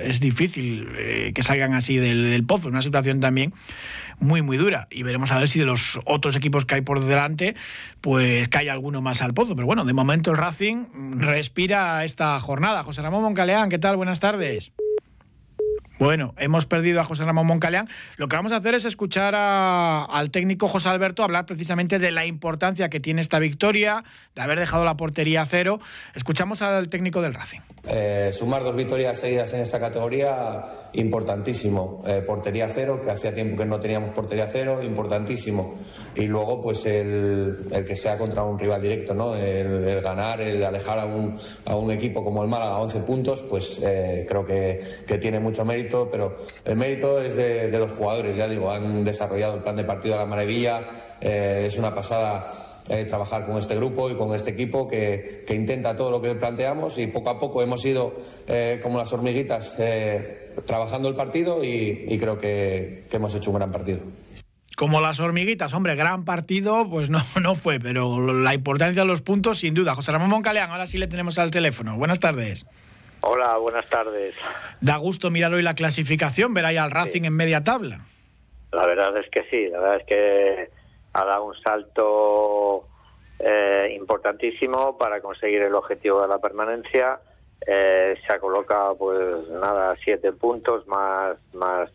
es 0.00 0.20
difícil 0.20 0.88
eh, 0.96 1.32
que 1.34 1.42
salgan 1.42 1.74
así 1.74 1.96
del, 1.96 2.24
del 2.24 2.44
pozo. 2.44 2.68
Una 2.68 2.82
situación 2.82 3.20
también 3.20 3.52
muy, 4.18 4.42
muy 4.42 4.56
dura. 4.56 4.88
Y 4.90 5.02
veremos 5.02 5.30
a 5.32 5.38
ver 5.38 5.48
si 5.48 5.58
de 5.58 5.66
los 5.66 5.98
otros 6.06 6.36
equipos 6.36 6.64
que 6.64 6.76
hay 6.76 6.80
por 6.80 7.04
delante, 7.04 7.54
pues 8.00 8.48
cae 8.48 8.70
alguno 8.70 9.02
más 9.02 9.22
al 9.22 9.34
pozo. 9.34 9.54
Pero 9.54 9.66
bueno, 9.66 9.84
de 9.84 9.92
momento 9.92 10.30
el 10.30 10.38
Racing 10.38 11.18
respira 11.18 12.04
esta 12.04 12.38
jornada. 12.40 12.82
José 12.82 13.02
Ramón 13.02 13.22
Moncaleán, 13.22 13.68
¿qué 13.68 13.78
tal? 13.78 13.96
Buenas 13.96 14.20
tardes. 14.20 14.72
Bueno, 15.98 16.34
hemos 16.38 16.66
perdido 16.66 17.00
a 17.00 17.04
José 17.04 17.24
Ramón 17.24 17.46
Moncaleán. 17.46 17.88
Lo 18.16 18.26
que 18.26 18.34
vamos 18.34 18.50
a 18.50 18.56
hacer 18.56 18.74
es 18.74 18.84
escuchar 18.84 19.34
a, 19.36 20.04
al 20.04 20.30
técnico 20.30 20.66
José 20.66 20.88
Alberto 20.88 21.22
hablar 21.22 21.46
precisamente 21.46 22.00
de 22.00 22.10
la 22.10 22.26
importancia 22.26 22.88
que 22.88 22.98
tiene 22.98 23.20
esta 23.20 23.38
victoria, 23.38 24.02
de 24.34 24.42
haber 24.42 24.58
dejado 24.58 24.84
la 24.84 24.96
portería 24.96 25.42
a 25.42 25.46
cero. 25.46 25.78
Escuchamos 26.16 26.62
al 26.62 26.88
técnico 26.88 27.22
del 27.22 27.34
Racing. 27.34 27.60
Eh, 27.86 28.30
sumar 28.32 28.64
dos 28.64 28.74
victorias 28.74 29.20
seguidas 29.20 29.52
en 29.54 29.60
esta 29.60 29.78
categoría, 29.78 30.64
importantísimo. 30.94 32.02
Eh, 32.06 32.24
portería 32.26 32.68
cero, 32.72 33.00
que 33.04 33.12
hacía 33.12 33.32
tiempo 33.32 33.58
que 33.58 33.66
no 33.66 33.78
teníamos 33.78 34.10
portería 34.10 34.48
cero, 34.48 34.82
importantísimo. 34.82 35.78
Y 36.16 36.26
luego, 36.26 36.60
pues 36.60 36.86
el, 36.86 37.68
el 37.70 37.86
que 37.86 37.94
sea 37.94 38.18
contra 38.18 38.42
un 38.42 38.58
rival 38.58 38.82
directo, 38.82 39.14
¿no? 39.14 39.36
El, 39.36 40.00
ganar, 40.00 40.40
el 40.40 40.64
alejar 40.64 40.98
a 40.98 41.04
un, 41.04 41.36
a 41.66 41.76
un, 41.76 41.90
equipo 41.92 42.24
como 42.24 42.42
el 42.42 42.48
Málaga 42.48 42.72
a 42.72 42.78
11 42.78 43.00
puntos, 43.00 43.42
pues 43.42 43.80
eh, 43.84 44.26
creo 44.28 44.44
que 44.44 45.18
tiene 45.20 45.38
mucho 45.38 45.64
mérito 45.64 45.83
pero 46.10 46.36
el 46.64 46.76
mérito 46.76 47.20
es 47.20 47.36
de, 47.36 47.70
de, 47.70 47.78
los 47.78 47.92
jugadores, 47.92 48.36
ya 48.36 48.48
digo, 48.48 48.70
han 48.70 49.04
desarrollado 49.04 49.56
el 49.56 49.62
plan 49.62 49.76
de 49.76 49.84
partido 49.84 50.14
a 50.14 50.18
la 50.18 50.26
maravilla, 50.26 50.80
eh, 51.20 51.64
es 51.66 51.78
una 51.78 51.94
pasada 51.94 52.52
eh, 52.88 53.04
trabajar 53.04 53.46
con 53.46 53.56
este 53.56 53.76
grupo 53.76 54.10
y 54.10 54.14
con 54.14 54.34
este 54.34 54.50
equipo 54.50 54.86
que, 54.86 55.44
intenta 55.48 55.96
todo 55.96 56.10
lo 56.10 56.20
que 56.20 56.34
planteamos 56.34 56.98
y 56.98 57.06
poco 57.06 57.30
a 57.30 57.38
poco 57.38 57.62
hemos 57.62 57.84
ido 57.84 58.14
eh, 58.46 58.80
como 58.82 58.98
las 58.98 59.12
hormiguitas 59.12 59.76
trabajando 60.66 61.08
el 61.08 61.14
partido 61.14 61.64
y, 61.64 62.18
creo 62.18 62.38
que, 62.38 63.04
que 63.10 63.16
hemos 63.16 63.34
hecho 63.34 63.50
un 63.50 63.56
gran 63.56 63.70
partido. 63.70 64.00
Como 64.76 65.00
las 65.00 65.20
hormiguitas, 65.20 65.72
hombre, 65.72 65.94
gran 65.94 66.24
partido, 66.24 66.88
pues 66.90 67.08
no, 67.08 67.22
no 67.40 67.54
fue, 67.54 67.78
pero 67.78 68.32
la 68.32 68.54
importancia 68.54 69.02
de 69.02 69.08
los 69.08 69.22
puntos, 69.22 69.58
sin 69.60 69.74
duda. 69.74 69.94
José 69.94 70.12
Ramón 70.12 70.30
Moncaleán, 70.30 70.70
ahora 70.70 70.86
sí 70.86 70.98
le 70.98 71.06
tenemos 71.06 71.38
al 71.38 71.50
teléfono. 71.50 71.96
Buenas 71.96 72.20
tardes. 72.20 72.66
Hola, 73.20 73.56
buenas 73.56 73.88
tardes. 73.88 74.34
Da 74.80 74.96
gusto 74.96 75.30
mirar 75.30 75.52
hoy 75.52 75.62
la 75.62 75.74
clasificación, 75.74 76.54
ver 76.54 76.66
ahí 76.66 76.76
al 76.76 76.90
Racing 76.90 77.24
en 77.24 77.34
media 77.34 77.64
tabla. 77.64 78.00
La 78.72 78.86
verdad 78.86 79.16
es 79.16 79.30
que 79.30 79.44
sí, 79.50 79.68
la 79.68 79.80
verdad 79.80 79.96
es 80.00 80.06
que 80.06 80.70
ha 81.12 81.24
dado 81.24 81.44
un 81.44 81.54
salto 81.62 82.88
eh, 83.38 83.94
importantísimo 83.96 84.98
para 84.98 85.20
conseguir 85.20 85.62
el 85.62 85.74
objetivo 85.74 86.20
de 86.22 86.28
la 86.28 86.38
permanencia. 86.38 87.20
Eh, 87.66 88.16
se 88.26 88.32
ha 88.32 88.38
colocado, 88.38 88.96
pues 88.98 89.48
nada, 89.48 89.96
siete 90.04 90.32
puntos 90.32 90.86
más, 90.86 91.36
más 91.52 91.90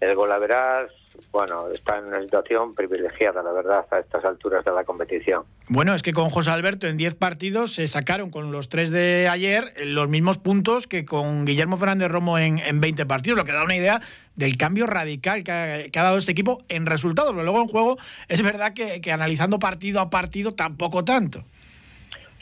el 0.00 0.14
gol 0.14 0.32
a 0.32 0.38
verás, 0.38 0.90
bueno, 1.32 1.68
está 1.68 1.98
en 1.98 2.06
una 2.06 2.20
situación 2.22 2.74
privilegiada, 2.74 3.42
la 3.42 3.52
verdad, 3.52 3.86
a 3.90 3.98
estas 3.98 4.24
alturas 4.24 4.64
de 4.64 4.72
la 4.72 4.84
competición. 4.84 5.44
Bueno, 5.68 5.94
es 5.94 6.02
que 6.02 6.12
con 6.12 6.30
José 6.30 6.50
Alberto 6.50 6.86
en 6.86 6.96
10 6.96 7.14
partidos 7.14 7.74
se 7.74 7.86
sacaron 7.86 8.30
con 8.30 8.50
los 8.52 8.68
tres 8.68 8.90
de 8.90 9.28
ayer 9.28 9.72
los 9.84 10.08
mismos 10.08 10.38
puntos 10.38 10.86
que 10.86 11.04
con 11.04 11.44
Guillermo 11.44 11.76
Fernández 11.78 12.08
Romo 12.08 12.38
en, 12.38 12.58
en 12.58 12.80
20 12.80 13.06
partidos, 13.06 13.38
lo 13.38 13.44
que 13.44 13.52
da 13.52 13.62
una 13.64 13.76
idea 13.76 14.00
del 14.34 14.56
cambio 14.56 14.86
radical 14.86 15.44
que 15.44 15.52
ha, 15.52 16.02
dado 16.02 16.18
este 16.18 16.32
equipo 16.32 16.62
en 16.68 16.86
resultados, 16.86 17.30
pero 17.32 17.42
luego 17.42 17.60
en 17.60 17.68
juego 17.68 17.96
es 18.28 18.42
verdad 18.42 18.72
que, 18.74 19.12
analizando 19.12 19.58
partido 19.58 20.00
a 20.00 20.10
partido 20.10 20.54
tampoco 20.54 21.04
tanto. 21.04 21.44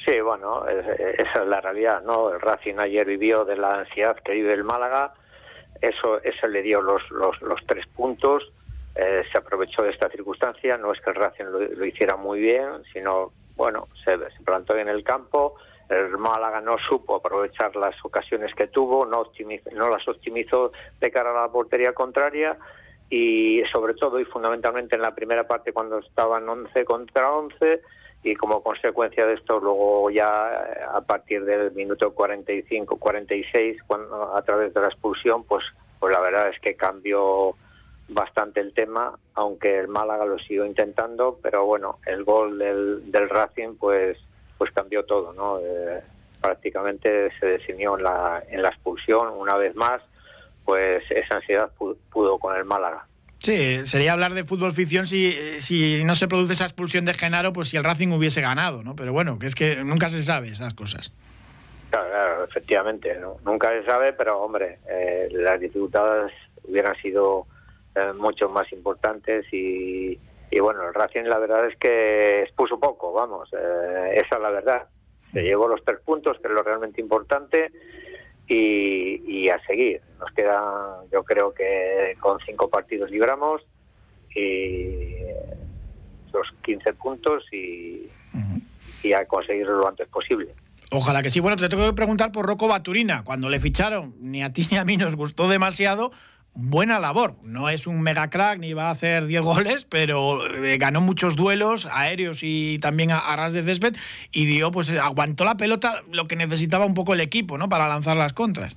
Sí, 0.07 0.21
bueno, 0.21 0.65
esa 0.67 1.43
es 1.43 1.49
la 1.49 1.61
realidad, 1.61 2.03
¿no? 2.03 2.33
El 2.33 2.41
Racing 2.41 2.79
ayer 2.79 3.05
vivió 3.07 3.45
de 3.45 3.57
la 3.57 3.81
ansiedad 3.81 4.17
que 4.25 4.33
vive 4.33 4.55
el 4.55 4.65
Málaga, 4.65 5.13
eso, 5.83 6.23
eso 6.23 6.49
le 6.49 6.63
dio 6.63 6.81
los, 6.81 7.03
los, 7.11 7.41
los 7.43 7.61
tres 7.67 7.87
puntos 7.89 8.51
eh, 9.01 9.23
se 9.31 9.39
aprovechó 9.39 9.85
de 9.85 9.91
esta 9.91 10.11
circunstancia. 10.11 10.77
No 10.77 10.93
es 10.93 11.01
que 11.01 11.11
el 11.11 11.17
Racing 11.17 11.45
lo, 11.45 11.85
hiciera 11.85 12.17
muy 12.17 12.41
bien, 12.41 12.83
sino, 12.93 13.33
bueno, 13.55 13.87
se, 14.05 14.19
plantó 14.45 14.77
en 14.77 14.89
el 14.89 15.05
campo. 15.05 15.55
El 15.89 16.19
Málaga 16.19 16.61
no 16.61 16.77
supo 16.79 17.15
aprovechar 17.15 17.77
las 17.77 17.95
ocasiones 18.05 18.53
que 18.57 18.67
tuvo, 18.67 19.07
no, 19.07 19.31
las 19.89 20.09
optimizó 20.09 20.73
de 21.01 21.11
cara 21.13 21.31
a 21.31 21.43
la 21.43 21.49
portería 21.49 21.93
contraria 21.93 22.59
y 23.09 23.63
sobre 23.73 23.95
todo 23.95 24.19
y 24.19 24.25
fundamentalmente 24.25 24.97
en 24.97 25.03
la 25.03 25.15
primera 25.15 25.47
parte 25.47 25.73
cuando 25.73 26.01
estaban 26.01 26.47
11 26.47 26.85
contra 26.85 27.33
11 27.33 27.81
y 28.23 28.35
como 28.35 28.63
consecuencia 28.63 29.25
de 29.25 29.35
esto 29.35 29.61
luego 29.61 30.11
ya 30.11 30.51
eh, 30.51 30.81
a 30.93 31.01
partir 31.01 31.43
del 31.47 31.73
minuto 31.73 32.13
45 32.13 32.99
46 32.99 33.83
cuando 33.87 34.37
a 34.37 34.43
través 34.43 34.75
de 34.75 34.81
la 34.83 34.89
expulsión 34.89 35.43
pues 35.45 35.65
pues 35.99 36.13
la 36.13 36.21
verdad 36.21 36.51
es 36.51 36.61
que 36.61 36.77
cambió 36.77 37.55
bastante 38.09 38.61
el 38.61 38.73
tema, 38.73 39.19
aunque 39.35 39.79
el 39.79 39.89
Málaga 39.89 40.25
lo 40.25 40.39
siguió 40.39 40.65
intentando, 40.65 41.39
pero 41.43 41.67
bueno, 41.67 41.99
el 42.07 42.25
gol 42.25 42.59
del, 42.59 43.11
del 43.11 43.29
Racing 43.29 43.77
pues 43.79 44.19
pues 44.57 44.73
cambió 44.73 45.05
todo, 45.05 45.33
¿no? 45.33 45.61
Eh, 45.61 46.03
prácticamente 46.41 47.31
se 47.39 47.47
definió 47.47 47.97
en 47.97 48.03
la, 48.03 48.43
en 48.51 48.61
la 48.61 48.71
expulsión 48.71 49.29
una 49.39 49.57
vez 49.57 49.75
más, 49.77 50.03
pues 50.65 51.03
esa 51.11 51.37
ansiedad 51.37 51.71
pudo, 52.11 52.39
con 52.39 52.57
el 52.57 52.65
Málaga. 52.65 53.07
Sí, 53.39 53.87
sería 53.87 54.15
hablar 54.15 54.35
de 54.35 54.45
fútbol 54.45 54.73
ficción 54.73 55.07
si, 55.07 55.33
si 55.61 56.03
no 56.05 56.17
se 56.17 56.27
produce 56.27 56.55
esa 56.55 56.65
expulsión 56.65 57.05
de 57.05 57.15
Genaro, 57.15 57.53
pues 57.53 57.69
si 57.69 57.77
el 57.77 57.85
Racing 57.85 58.09
hubiese 58.09 58.41
ganado, 58.41 58.83
¿no? 58.83 58.97
Pero 58.97 59.13
bueno, 59.13 59.39
que 59.39 59.47
es 59.47 59.55
que 59.55 59.77
nunca 59.77 60.09
se 60.11 60.25
sabe 60.25 60.49
esas 60.49 60.75
cosas. 60.75 61.13
Claro, 61.91 62.09
claro 62.11 62.45
efectivamente, 62.45 63.17
¿no? 63.19 63.37
nunca 63.45 63.71
se 63.71 63.85
sabe, 63.85 64.13
pero 64.13 64.41
hombre, 64.41 64.79
eh, 64.91 65.29
las 65.31 65.61
dificultades 65.61 66.33
hubieran 66.65 66.97
sido 67.01 67.47
eh, 67.95 68.13
mucho 68.17 68.49
más 68.49 68.71
importantes 68.73 69.47
y, 69.53 70.19
bueno, 70.61 70.87
el 70.87 70.95
Racing 70.95 71.25
la 71.25 71.39
verdad 71.39 71.67
es 71.67 71.77
que 71.77 72.43
expuso 72.43 72.79
poco, 72.79 73.13
vamos, 73.13 73.49
eh, 73.53 74.13
esa 74.15 74.37
es 74.37 74.43
la 74.43 74.51
verdad. 74.51 74.89
Se 75.33 75.43
llevó 75.43 75.69
los 75.69 75.85
tres 75.85 75.99
puntos, 76.01 76.39
que 76.41 76.49
es 76.49 76.55
lo 76.55 76.63
realmente 76.63 77.01
importante, 77.01 77.71
y, 78.47 79.49
a 79.51 79.63
seguir. 79.67 80.01
Nos 80.19 80.31
quedan, 80.33 81.09
yo 81.13 81.23
creo 81.23 81.53
que 81.53 82.17
con 82.19 82.39
cinco 82.47 82.69
partidos 82.69 83.11
libramos 83.11 83.63
y 84.35 85.17
los 86.33 86.47
15 86.63 86.95
puntos 86.95 87.45
y, 87.53 88.09
y 89.03 89.13
a 89.13 89.27
conseguirlo 89.27 89.79
lo 89.79 89.89
antes 89.89 90.09
posible. 90.09 90.55
Ojalá 90.91 91.23
que 91.23 91.31
sí. 91.31 91.41
Bueno, 91.41 91.57
te 91.57 91.69
tengo 91.69 91.87
que 91.87 91.93
preguntar 91.93 92.33
por 92.33 92.47
Rocco 92.47 92.69
Baturina. 92.69 93.23
Cuando 93.23 93.49
le 93.51 93.61
ficharon, 93.61 94.15
ni 94.21 94.43
a 94.43 94.53
ti 94.53 94.67
ni 94.71 94.79
a 94.79 94.85
mí 94.85 94.97
nos 94.97 95.17
gustó 95.17 95.49
demasiado, 95.49 96.13
buena 96.59 96.99
labor. 96.99 97.35
No 97.45 97.69
es 97.69 97.87
un 97.87 98.03
mega 98.03 98.29
crack 98.31 98.59
ni 98.59 98.73
va 98.73 98.89
a 98.89 98.91
hacer 98.91 99.27
10 99.27 99.43
goles, 99.43 99.85
pero 99.85 100.45
eh, 100.47 100.77
ganó 100.77 101.01
muchos 101.01 101.37
duelos 101.37 101.89
aéreos 101.91 102.41
y 102.43 102.79
también 102.81 103.13
a, 103.13 103.37
ras 103.37 103.53
de 103.53 103.63
césped 103.63 103.95
y 104.33 104.47
dio, 104.47 104.71
pues 104.71 104.91
aguantó 104.91 105.45
la 105.45 105.57
pelota 105.57 106.03
lo 106.11 106.27
que 106.27 106.37
necesitaba 106.37 106.85
un 106.85 106.95
poco 106.95 107.15
el 107.15 107.21
equipo, 107.21 107.57
¿no? 107.57 107.69
Para 107.69 107.89
lanzar 107.89 108.17
las 108.17 108.33
contras. 108.33 108.77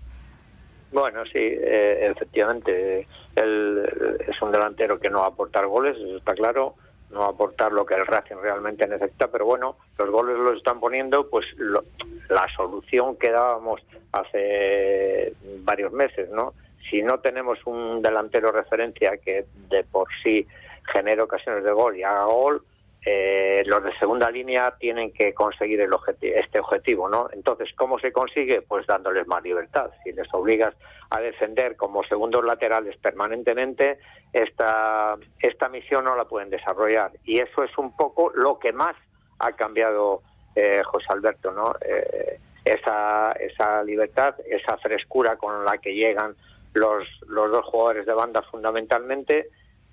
Bueno, 0.91 1.23
sí, 1.25 1.39
eh, 1.39 2.11
efectivamente. 2.11 3.07
Él 3.33 4.17
es 4.27 4.41
un 4.41 4.51
delantero 4.51 4.99
que 4.99 5.09
no 5.09 5.19
va 5.19 5.25
a 5.25 5.29
aportar 5.29 5.65
goles, 5.65 5.95
eso 5.97 6.17
está 6.17 6.33
claro. 6.33 6.75
No 7.11 7.19
va 7.19 7.25
a 7.27 7.29
aportar 7.29 7.71
lo 7.71 7.85
que 7.85 7.93
el 7.93 8.05
Racing 8.05 8.35
realmente 8.41 8.87
necesita, 8.87 9.29
pero 9.29 9.45
bueno, 9.45 9.75
los 9.97 10.09
goles 10.09 10.37
los 10.37 10.57
están 10.57 10.79
poniendo, 10.79 11.29
pues 11.29 11.45
la 11.57 12.47
solución 12.55 13.17
que 13.17 13.31
dábamos 13.31 13.81
hace 14.13 15.33
varios 15.63 15.91
meses, 15.91 16.29
¿no? 16.29 16.53
Si 16.89 17.01
no 17.01 17.19
tenemos 17.19 17.59
un 17.65 18.01
delantero 18.01 18.51
referencia 18.51 19.17
que 19.17 19.45
de 19.69 19.83
por 19.83 20.07
sí 20.23 20.47
genere 20.93 21.21
ocasiones 21.21 21.63
de 21.63 21.71
gol 21.71 21.95
y 21.97 22.03
haga 22.03 22.25
gol, 22.25 22.63
eh, 23.03 23.63
los 23.65 23.83
de 23.83 23.97
segunda 23.97 24.29
línea 24.29 24.75
tienen 24.79 25.11
que 25.11 25.33
conseguir 25.33 25.81
el 25.81 25.89
este 26.21 26.59
objetivo, 26.59 27.09
¿no? 27.09 27.29
Entonces, 27.33 27.69
¿cómo 27.75 27.97
se 27.97 28.11
consigue? 28.11 28.61
Pues 28.61 28.85
dándoles 28.85 29.25
más 29.27 29.41
libertad. 29.41 29.89
Si 30.03 30.11
les 30.11 30.31
obligas 30.33 30.75
a 31.09 31.19
defender 31.19 31.75
como 31.75 32.03
segundos 32.03 32.45
laterales 32.45 32.95
permanentemente, 32.97 33.97
esta, 34.31 35.17
esta 35.39 35.69
misión 35.69 36.05
no 36.05 36.15
la 36.15 36.25
pueden 36.25 36.51
desarrollar. 36.51 37.11
Y 37.23 37.41
eso 37.41 37.63
es 37.63 37.75
un 37.77 37.95
poco 37.95 38.31
lo 38.35 38.59
que 38.59 38.71
más 38.71 38.95
ha 39.39 39.51
cambiado 39.53 40.21
eh, 40.55 40.83
José 40.85 41.07
Alberto, 41.09 41.51
¿no? 41.51 41.73
Eh, 41.81 42.39
esa, 42.63 43.31
esa 43.31 43.83
libertad, 43.83 44.35
esa 44.45 44.77
frescura 44.77 45.37
con 45.37 45.65
la 45.65 45.79
que 45.79 45.95
llegan 45.95 46.35
los, 46.73 47.03
los 47.27 47.51
dos 47.51 47.65
jugadores 47.65 48.05
de 48.05 48.13
banda 48.13 48.41
fundamentalmente, 48.49 49.47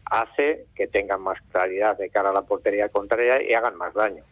hace 0.04 0.66
que 0.74 0.86
tengan 0.86 1.20
más 1.20 1.38
claridad 1.50 1.96
de 1.98 2.10
cara 2.10 2.30
a 2.30 2.32
la 2.32 2.42
portería 2.42 2.88
contraria 2.88 3.42
y 3.42 3.52
hagan 3.54 3.76
más 3.76 3.94
daño. 3.94 4.24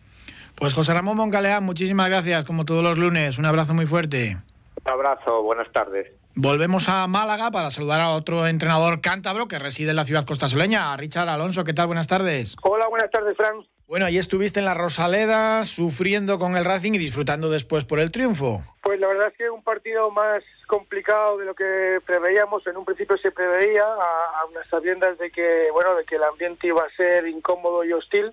Pues 0.55 0.73
José 0.73 0.95
Ramón 0.95 1.19
Moncaleán, 1.19 1.65
muchísimas 1.65 2.09
gracias, 2.09 2.45
como 2.45 2.65
todos 2.65 2.83
los 2.83 2.97
lunes. 2.97 3.37
Un 3.37 3.45
abrazo 3.45 3.75
muy 3.75 3.87
fuerte. 3.87 4.39
Un 4.85 4.93
abrazo, 4.93 5.43
buenas 5.43 5.71
tardes. 5.71 6.11
Volvemos 6.39 6.91
a 6.91 7.07
Málaga 7.07 7.51
para 7.51 7.71
saludar 7.71 8.03
a 8.03 8.11
otro 8.11 8.47
entrenador 8.47 9.01
cántabro 9.01 9.49
que 9.49 9.59
reside 9.59 9.89
en 9.89 9.97
la 9.97 10.05
ciudad 10.05 10.27
costasoleña, 10.27 10.93
a 10.93 10.97
Richard 10.99 11.31
Alonso. 11.31 11.65
¿Qué 11.65 11.73
tal? 11.73 11.87
Buenas 11.87 12.09
tardes. 12.09 12.57
Hola, 12.63 12.89
buenas 12.89 13.11
tardes, 13.11 13.35
Fran. 13.39 13.65
Bueno, 13.87 14.05
ahí 14.05 14.19
estuviste 14.19 14.61
en 14.61 14.67
la 14.67 14.75
Rosaleda 14.75 15.65
sufriendo 15.65 16.39
con 16.39 16.55
el 16.55 16.67
Racing 16.67 16.93
y 16.93 16.99
disfrutando 16.99 17.49
después 17.49 17.87
por 17.87 18.01
el 18.01 18.13
triunfo. 18.13 18.63
Pues 18.83 19.01
la 19.01 19.07
verdad 19.07 19.29
es 19.29 19.39
que 19.39 19.49
un 19.49 19.63
partido 19.63 20.11
más 20.11 20.43
complicado 20.67 21.39
de 21.39 21.47
lo 21.47 21.55
que 21.55 22.03
preveíamos. 22.05 22.67
En 22.67 22.77
un 22.77 22.85
principio 22.85 23.17
se 23.17 23.31
preveía, 23.31 23.85
a, 23.85 24.45
unas 24.51 24.69
sabiendas 24.69 25.17
de 25.17 25.31
que, 25.31 25.71
bueno, 25.73 25.95
de 25.95 26.05
que 26.05 26.17
el 26.17 26.25
ambiente 26.25 26.67
iba 26.67 26.83
a 26.83 26.97
ser 26.99 27.27
incómodo 27.29 27.83
y 27.83 27.95
hostil, 27.95 28.31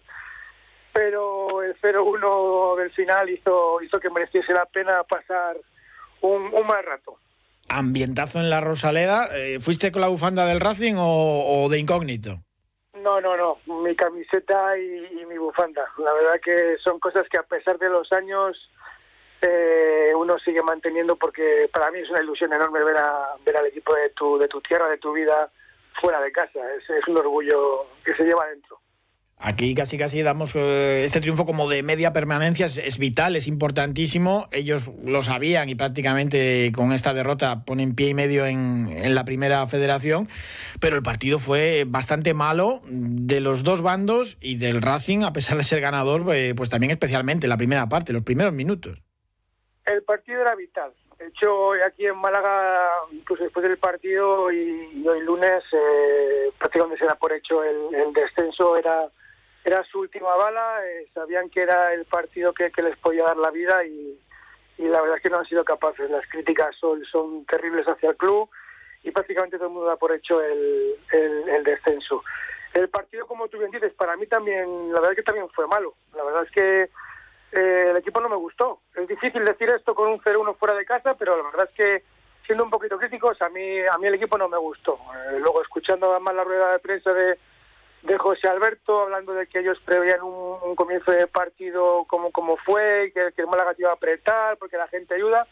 pero 0.92 1.64
el 1.64 1.74
0-1 1.80 2.78
del 2.80 2.92
final 2.92 3.30
hizo, 3.30 3.82
hizo 3.82 3.98
que 3.98 4.10
mereciese 4.10 4.52
la 4.52 4.66
pena 4.66 5.06
pasar 5.06 5.56
un, 6.20 6.54
un 6.54 6.68
mal 6.68 6.84
rato. 6.84 7.18
Ambientazo 7.78 8.40
en 8.40 8.50
la 8.50 8.62
Rosaleda. 8.62 9.28
Eh, 9.36 9.60
¿Fuiste 9.60 9.92
con 9.92 10.02
la 10.02 10.08
bufanda 10.08 10.46
del 10.46 10.60
Racing 10.60 10.96
o 10.98 11.68
de 11.70 11.80
incógnito? 11.80 12.40
No, 13.04 13.20
no, 13.20 13.36
no. 13.36 13.58
Mi 13.84 13.96
camiseta 13.96 14.78
y, 14.78 15.26
mi 15.26 15.38
bufanda. 15.38 15.84
La 15.98 16.14
verdad 16.14 16.40
que 16.42 16.78
son 16.82 17.00
cosas 17.00 17.28
que 17.30 17.38
a 17.38 17.44
pesar 17.44 17.78
de 17.78 17.90
los 17.90 18.12
años 18.14 18.58
eh, 19.42 20.14
uno 20.16 20.38
sigue 20.40 20.62
manteniendo 20.62 21.18
porque 21.18 21.70
para 21.74 21.92
mí 21.92 22.00
es 22.00 22.10
una 22.10 22.22
ilusión 22.22 22.54
enorme 22.54 22.84
ver, 22.84 22.98
a, 22.98 23.36
ver 23.46 23.58
al 23.58 23.66
equipo 23.66 23.94
de 23.94 24.10
tu, 24.12 24.38
de 24.38 24.48
tu 24.48 24.62
tierra, 24.62 24.88
de 24.88 25.00
tu 25.00 25.12
vida 25.12 25.52
fuera 26.02 26.22
de 26.22 26.32
casa. 26.32 26.60
Es, 26.78 26.90
es 26.90 27.08
un 27.08 27.18
orgullo 27.18 27.88
que 28.06 28.16
se 28.16 28.24
lleva 28.24 28.48
dentro. 28.48 28.80
Aquí 29.46 29.76
casi 29.76 29.98
casi 29.98 30.22
damos 30.22 30.56
eh, 30.56 31.04
este 31.04 31.20
triunfo 31.20 31.46
como 31.46 31.68
de 31.68 31.84
media 31.84 32.14
permanencia, 32.14 32.66
es, 32.66 32.98
vital, 32.98 33.36
es 33.36 33.46
importantísimo. 33.46 34.48
Ellos 34.54 34.90
lo 35.04 35.22
sabían 35.22 35.68
y 35.68 35.76
prácticamente 35.76 36.72
con 36.74 36.94
esta 36.94 37.14
derrota 37.14 37.66
ponen 37.66 37.94
pie 37.94 38.08
y 38.08 38.14
medio 38.14 38.46
en, 38.46 39.14
la 39.14 39.26
primera 39.26 39.68
federación, 39.68 40.30
pero 40.80 40.96
el 40.96 41.04
partido 41.04 41.40
fue 41.40 41.84
bastante 41.86 42.34
malo 42.34 42.80
de 42.86 43.42
los 43.42 43.64
dos 43.64 43.82
bandos 43.82 44.38
y 44.40 44.56
del 44.56 44.82
Racing, 44.82 45.24
a 45.24 45.34
pesar 45.34 45.58
de 45.58 45.66
ser 45.66 45.82
ganador, 45.82 46.24
eh, 46.34 46.54
pues 46.56 46.70
también 46.70 46.92
especialmente 46.92 47.50
la 47.50 47.58
primera 47.58 47.90
parte, 47.90 48.14
los 48.14 48.24
primeros 48.24 48.54
minutos. 48.54 48.98
El 49.86 50.04
partido 50.04 50.40
era 50.40 50.56
vital. 50.56 50.94
De 51.20 51.28
hecho, 51.28 51.74
aquí 51.86 52.06
en 52.06 52.16
Málaga, 52.16 52.92
incluso 53.12 53.44
después 53.44 53.68
del 53.68 53.78
partido 53.78 54.50
y, 54.54 55.06
hoy 55.06 55.22
lunes, 55.26 55.64
eh, 55.74 56.50
prácticamente 56.58 57.04
se 57.04 57.08
da 57.08 57.16
por 57.16 57.34
hecho 57.34 57.62
el 57.62 58.14
descenso, 58.14 58.78
era 58.78 59.10
era 59.64 59.84
su 59.86 60.00
última 60.00 60.36
bala, 60.36 60.86
eh, 60.86 61.08
sabían 61.14 61.50
que 61.50 61.62
era 61.62 61.94
el 61.94 62.06
partido 62.06 62.54
que, 62.54 62.72
les 62.76 62.98
podía 62.98 63.24
dar 63.24 63.38
la 63.38 63.52
vida 63.52 63.84
y, 63.86 64.20
la 64.78 65.00
verdad 65.02 65.18
es 65.18 65.24
que 65.24 65.30
no 65.30 65.38
han 65.38 65.46
sido 65.46 65.64
capaces. 65.64 66.10
Las 66.10 66.28
críticas 66.28 66.76
son, 66.76 67.46
terribles 67.46 67.86
hacia 67.86 68.10
el 68.10 68.18
club 68.18 68.50
y 69.04 69.12
prácticamente 69.12 69.58
todo 69.58 69.68
el 69.68 69.74
mundo 69.74 69.88
da 69.88 69.96
por 69.96 70.14
hecho 70.14 70.42
el, 70.42 70.98
descenso. 71.64 72.24
El 72.74 72.90
partido, 72.90 73.26
como 73.28 73.48
tú 73.48 73.60
bien 73.60 73.72
dices, 73.72 73.94
para 73.94 74.18
mí 74.18 74.26
también, 74.26 74.92
la 74.92 75.00
verdad 75.00 75.12
es 75.12 75.18
que 75.18 75.24
también 75.24 75.48
fue 75.50 75.68
malo. 75.68 75.94
La 76.16 76.24
verdad 76.24 76.44
es 76.44 76.52
que 76.52 76.90
eh, 77.54 77.90
el 77.92 77.98
equipo 77.98 78.20
no 78.20 78.28
me 78.28 78.36
gustó. 78.36 78.82
Es 78.96 79.08
difícil 79.08 79.46
decir 79.46 79.70
esto 79.70 79.96
con 79.96 80.10
un 80.10 80.20
0-1 80.20 80.58
fuera 80.58 80.76
de 80.76 80.86
casa, 80.86 81.14
pero 81.14 81.38
la 81.38 81.44
verdad 81.44 81.70
es 81.70 81.76
que 81.76 82.04
siendo 82.46 82.66
un 82.66 82.72
poquito 82.72 82.98
críticos, 82.98 83.42
a 83.42 83.50
mí, 83.50 83.80
a 83.86 83.98
mí 84.00 84.08
el 84.08 84.16
equipo 84.16 84.38
no 84.38 84.50
me 84.50 84.58
gustó. 84.58 84.96
Eh, 84.96 85.40
luego, 85.40 85.62
escuchando 85.62 86.12
además 86.12 86.36
la 86.36 86.44
rueda 86.44 86.72
de 86.74 86.80
prensa 86.80 87.14
de, 87.14 87.38
de 88.04 88.18
José 88.18 88.50
Alberto, 88.50 89.02
hablando 89.02 89.34
de 89.34 89.48
que 89.48 89.60
ellos 89.60 89.80
preveían 89.86 90.22
un, 90.22 90.76
comienzo 90.76 91.12
de 91.12 91.28
partido 91.28 92.04
como, 92.06 92.32
como 92.32 92.58
fue, 92.58 93.12
que, 93.14 93.32
que 93.34 93.42
el 93.42 93.48
Málaga 93.48 93.74
iba 93.78 93.92
a 93.92 93.94
apretar 93.94 94.58
porque 94.58 94.78
la 94.78 94.88
gente 94.90 95.16
ayuda. 95.16 95.48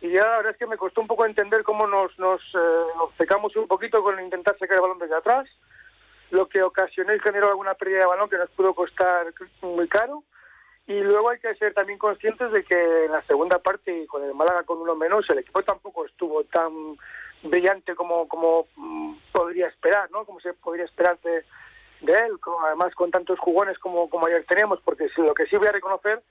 Y 0.00 0.10
ya 0.10 0.22
la 0.22 0.36
verdad 0.36 0.52
es 0.52 0.58
que 0.58 0.66
me 0.66 0.76
costó 0.76 1.00
un 1.00 1.06
poco 1.06 1.24
entender 1.24 1.62
cómo 1.62 1.86
nos, 1.86 2.16
nos, 2.18 2.40
eh, 2.54 2.84
nos 2.96 3.14
secamos 3.16 3.56
un 3.56 3.66
poquito 3.66 4.02
con 4.02 4.20
intentar 4.20 4.56
sacar 4.58 4.76
el 4.76 4.82
balón 4.82 4.98
desde 4.98 5.16
atrás, 5.16 5.48
lo 6.30 6.46
que 6.46 6.62
ocasionó 6.62 7.14
y 7.14 7.20
generó 7.20 7.48
alguna 7.48 7.74
pérdida 7.74 8.00
de 8.00 8.06
balón 8.06 8.28
que 8.28 8.36
nos 8.36 8.50
pudo 8.50 8.74
costar 8.74 9.32
muy 9.62 9.88
caro. 9.88 10.22
Y 10.86 11.00
luego 11.00 11.30
hay 11.30 11.38
que 11.38 11.54
ser 11.56 11.74
también 11.74 11.98
conscientes 11.98 12.52
de 12.52 12.64
que 12.64 13.04
en 13.06 13.12
la 13.12 13.22
segunda 13.22 13.58
parte, 13.58 14.06
con 14.06 14.22
el 14.24 14.34
Málaga 14.34 14.62
con 14.64 14.78
uno 14.78 14.94
menos, 14.94 15.28
el 15.30 15.38
equipo 15.38 15.62
tampoco 15.62 16.06
estuvo 16.06 16.44
tan 16.44 16.96
brillante 17.42 17.94
como, 17.94 18.28
como 18.28 18.66
mm, 18.76 19.14
podría 19.32 19.68
esperar, 19.68 20.10
¿no? 20.10 20.24
Como 20.24 20.40
se 20.40 20.54
podría 20.54 20.84
esperar 20.84 21.18
de, 21.20 21.44
de 22.00 22.12
él, 22.12 22.38
además 22.66 22.94
con 22.94 23.10
tantos 23.10 23.38
jugones 23.38 23.78
como, 23.78 24.08
como 24.08 24.26
ayer 24.26 24.44
tenemos, 24.48 24.80
porque 24.84 25.08
lo 25.16 25.34
que 25.34 25.46
sí 25.46 25.56
voy 25.56 25.68
a 25.68 25.72
reconocer 25.72 26.22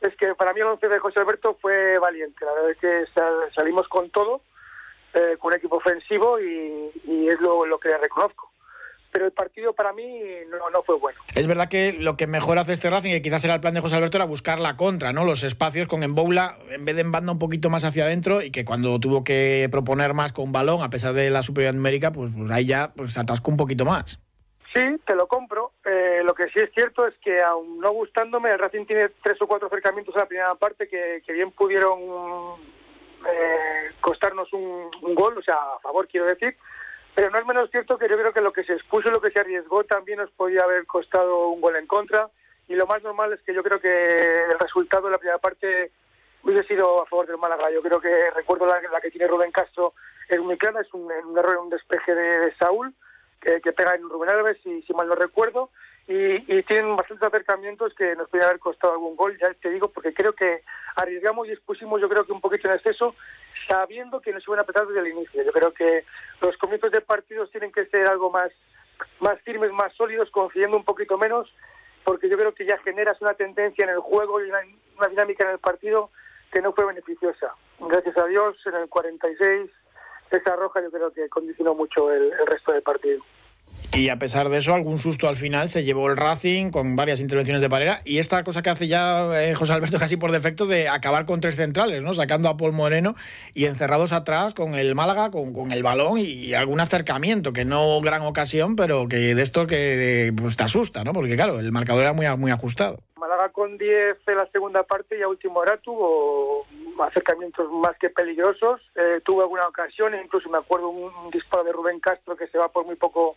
es 0.00 0.14
que 0.16 0.34
para 0.34 0.52
mí 0.52 0.60
el 0.60 0.66
once 0.66 0.88
de 0.88 0.98
José 0.98 1.20
Alberto 1.20 1.56
fue 1.60 1.98
valiente, 1.98 2.44
la 2.44 2.52
verdad 2.52 2.70
es 2.70 2.78
que 2.78 3.04
salimos 3.54 3.88
con 3.88 4.10
todo, 4.10 4.42
eh, 5.14 5.36
con 5.38 5.52
un 5.52 5.58
equipo 5.58 5.76
ofensivo 5.76 6.40
y, 6.40 7.28
es 7.28 7.40
lo, 7.40 7.78
que 7.78 7.96
reconozco 7.96 8.50
pero 9.10 9.26
el 9.26 9.32
partido 9.32 9.72
para 9.72 9.92
mí 9.92 10.04
no, 10.50 10.70
no, 10.70 10.82
fue 10.82 10.98
bueno. 10.98 11.20
Es 11.36 11.46
verdad 11.46 11.68
que 11.68 11.92
lo 11.92 12.16
que 12.16 12.26
mejor 12.26 12.58
hace 12.58 12.72
este 12.72 12.90
Racing, 12.90 13.12
y 13.12 13.22
quizás 13.22 13.44
era 13.44 13.54
el 13.54 13.60
plan 13.60 13.72
de 13.72 13.80
José 13.80 13.94
Alberto, 13.94 14.18
era 14.18 14.24
buscar 14.24 14.58
la 14.58 14.76
contra, 14.76 15.12
¿no? 15.12 15.24
Los 15.24 15.44
espacios 15.44 15.86
con 15.86 16.02
Emboula, 16.02 16.56
en 16.70 16.84
vez 16.84 16.96
de 16.96 17.02
en 17.02 17.12
banda 17.12 17.30
un 17.30 17.38
poquito 17.38 17.70
más 17.70 17.84
hacia 17.84 18.06
adentro, 18.06 18.42
y 18.42 18.50
que 18.50 18.64
cuando 18.64 18.98
tuvo 18.98 19.22
que 19.22 19.68
proponer 19.70 20.14
más 20.14 20.32
con 20.32 20.50
balón, 20.50 20.82
a 20.82 20.90
pesar 20.90 21.12
de 21.12 21.30
la 21.30 21.44
superioridad 21.44 21.76
numérica, 21.76 22.10
pues, 22.10 22.32
pues 22.36 22.50
ahí 22.50 22.66
ya 22.66 22.92
pues, 22.96 23.16
atascó 23.16 23.52
un 23.52 23.56
poquito 23.56 23.84
más. 23.84 24.18
Sí, 24.74 24.82
te 25.06 25.14
lo 25.14 25.28
compro. 25.28 25.70
Eh, 25.84 26.22
lo 26.24 26.34
que 26.34 26.48
sí 26.48 26.58
es 26.58 26.70
cierto 26.74 27.06
es 27.06 27.14
que, 27.18 27.40
aún 27.40 27.78
no 27.78 27.92
gustándome, 27.92 28.50
el 28.50 28.58
Racing 28.58 28.86
tiene 28.86 29.08
tres 29.22 29.40
o 29.40 29.46
cuatro 29.46 29.68
acercamientos 29.68 30.14
en 30.16 30.20
la 30.20 30.26
primera 30.26 30.54
parte 30.56 30.88
que, 30.88 31.22
bien 31.28 31.52
pudieron 31.52 32.00
eh, 33.24 33.92
costarnos 34.00 34.52
un, 34.52 34.90
gol, 35.14 35.38
o 35.38 35.42
sea, 35.42 35.54
a 35.54 35.78
favor 35.78 36.08
quiero 36.08 36.26
decir, 36.26 36.56
pero 37.14 37.30
no 37.30 37.38
es 37.38 37.46
menos 37.46 37.70
cierto 37.70 37.96
que 37.96 38.08
yo 38.08 38.16
creo 38.16 38.32
que 38.32 38.40
lo 38.40 38.52
que 38.52 38.64
se 38.64 38.72
expuso 38.72 39.08
y 39.08 39.12
lo 39.12 39.20
que 39.20 39.30
se 39.30 39.38
arriesgó 39.38 39.84
también 39.84 40.18
nos 40.18 40.30
podía 40.32 40.64
haber 40.64 40.86
costado 40.86 41.50
un 41.50 41.60
gol 41.60 41.76
en 41.76 41.86
contra, 41.86 42.28
y 42.66 42.74
lo 42.74 42.86
más 42.86 43.00
normal 43.04 43.32
es 43.32 43.40
que 43.42 43.54
yo 43.54 43.62
creo 43.62 43.78
que 43.78 44.44
el 44.50 44.58
resultado 44.58 45.06
de 45.06 45.12
la 45.12 45.18
primera 45.18 45.38
parte 45.38 45.92
hubiese 46.42 46.66
sido 46.66 47.00
a 47.00 47.06
favor 47.06 47.26
del 47.26 47.38
Málaga. 47.38 47.70
Yo 47.70 47.80
creo 47.80 48.00
que 48.00 48.30
recuerdo 48.34 48.66
la, 48.66 49.00
que 49.00 49.10
tiene 49.10 49.28
Rubén 49.28 49.52
Castro, 49.52 49.94
es 50.28 50.40
muy 50.40 50.58
clara, 50.58 50.80
es 50.80 50.92
un, 50.92 51.10
error, 51.38 51.58
un 51.58 51.70
despeje 51.70 52.12
de 52.14 52.52
Saúl, 52.56 52.92
que, 53.44 53.72
pega 53.72 53.94
en 53.94 54.08
Rubén 54.08 54.30
Alves, 54.30 54.58
si, 54.62 54.82
si 54.82 54.92
mal 54.94 55.06
no 55.06 55.14
recuerdo, 55.14 55.70
y, 56.06 56.62
tienen 56.64 56.96
bastantes 56.96 57.28
acercamientos 57.28 57.94
que 57.94 58.14
nos 58.16 58.28
podrían 58.28 58.48
haber 58.48 58.60
costado 58.60 58.94
algún 58.94 59.16
gol, 59.16 59.36
ya 59.40 59.52
te 59.54 59.70
digo, 59.70 59.88
porque 59.88 60.12
creo 60.12 60.32
que 60.32 60.62
arriesgamos 60.96 61.48
y 61.48 61.52
expusimos 61.52 62.00
yo 62.00 62.08
creo 62.08 62.24
que 62.24 62.32
un 62.32 62.40
poquito 62.40 62.68
en 62.68 62.76
exceso, 62.76 63.14
sabiendo 63.68 64.20
que 64.20 64.32
nos 64.32 64.46
iban 64.46 64.58
a 64.58 64.62
apretar 64.62 64.86
desde 64.86 65.00
el 65.00 65.14
inicio. 65.14 65.42
Yo 65.42 65.52
creo 65.52 65.72
que 65.72 66.04
los 66.40 66.56
comienzos 66.58 66.90
de 66.90 67.00
partidos 67.00 67.50
tienen 67.50 67.72
que 67.72 67.86
ser 67.86 68.06
algo 68.06 68.30
más, 68.30 68.50
más 69.20 69.40
firmes, 69.42 69.72
más 69.72 69.94
sólidos, 69.94 70.30
confiando 70.30 70.76
un 70.76 70.84
poquito 70.84 71.16
menos, 71.16 71.52
porque 72.04 72.28
yo 72.28 72.36
creo 72.36 72.54
que 72.54 72.66
ya 72.66 72.78
generas 72.78 73.20
una 73.22 73.34
tendencia 73.34 73.84
en 73.84 73.90
el 73.90 74.00
juego 74.00 74.42
y 74.42 74.48
una, 74.48 74.60
una 74.98 75.08
dinámica 75.08 75.44
en 75.44 75.52
el 75.52 75.58
partido 75.58 76.10
que 76.52 76.60
no 76.60 76.72
fue 76.72 76.84
beneficiosa. 76.84 77.54
Gracias 77.80 78.16
a 78.18 78.26
Dios, 78.26 78.56
en 78.66 78.74
el 78.74 78.88
46 78.88 79.70
esa 80.30 80.56
roja 80.56 80.80
yo 80.82 80.90
creo 80.90 81.12
que 81.12 81.28
condicionó 81.28 81.74
mucho 81.74 82.10
el, 82.12 82.32
resto 82.46 82.72
del 82.72 82.82
partido. 82.82 83.22
Y 83.92 84.08
a 84.08 84.18
pesar 84.18 84.48
de 84.48 84.58
eso, 84.58 84.74
algún 84.74 84.98
susto 84.98 85.28
al 85.28 85.36
final 85.36 85.68
se 85.68 85.84
llevó 85.84 86.10
el 86.10 86.16
Racing 86.16 86.70
con 86.70 86.96
varias 86.96 87.20
intervenciones 87.20 87.62
de 87.62 87.70
Parera 87.70 88.00
y 88.04 88.18
esta 88.18 88.42
cosa 88.42 88.60
que 88.62 88.70
hace 88.70 88.88
ya 88.88 89.40
eh, 89.40 89.54
José 89.54 89.72
Alberto 89.72 89.98
casi 90.00 90.16
por 90.16 90.32
defecto 90.32 90.66
de 90.66 90.88
acabar 90.88 91.26
con 91.26 91.40
tres 91.40 91.54
centrales, 91.54 92.02
¿no? 92.02 92.12
Sacando 92.12 92.48
a 92.48 92.56
Paul 92.56 92.72
Moreno 92.72 93.14
y 93.52 93.66
encerrados 93.66 94.12
atrás 94.12 94.52
con 94.54 94.74
el 94.74 94.94
Málaga, 94.96 95.30
con, 95.30 95.70
el 95.70 95.82
balón 95.82 96.18
y, 96.18 96.54
algún 96.54 96.80
acercamiento, 96.80 97.52
que 97.52 97.64
no 97.64 98.00
gran 98.00 98.22
ocasión, 98.22 98.74
pero 98.74 99.06
que 99.06 99.34
de 99.34 99.42
esto 99.42 99.66
que 99.66 100.32
pues, 100.36 100.56
te 100.56 100.64
asusta, 100.64 101.04
¿no? 101.04 101.12
Porque 101.12 101.36
claro, 101.36 101.60
el 101.60 101.70
marcador 101.70 102.02
era 102.02 102.12
muy, 102.12 102.26
muy 102.36 102.50
ajustado. 102.50 102.98
Málaga 103.16 103.50
con 103.50 103.78
10 103.78 104.16
en 104.26 104.36
la 104.36 104.48
segunda 104.50 104.82
parte 104.82 105.18
y 105.18 105.22
a 105.22 105.28
último 105.28 105.60
hora 105.60 105.76
tuvo 105.76 106.66
acercamientos 107.00 107.70
más 107.72 107.96
que 107.98 108.10
peligrosos. 108.10 108.80
Eh, 108.94 109.20
tuvo 109.24 109.42
alguna 109.42 109.66
ocasión, 109.66 110.14
incluso 110.14 110.48
me 110.48 110.58
acuerdo 110.58 110.88
un, 110.88 111.30
disparo 111.30 111.64
de 111.64 111.72
Rubén 111.72 112.00
Castro 112.00 112.36
que 112.36 112.46
se 112.48 112.58
va 112.58 112.68
por 112.68 112.84
muy 112.84 112.96
poco 112.96 113.36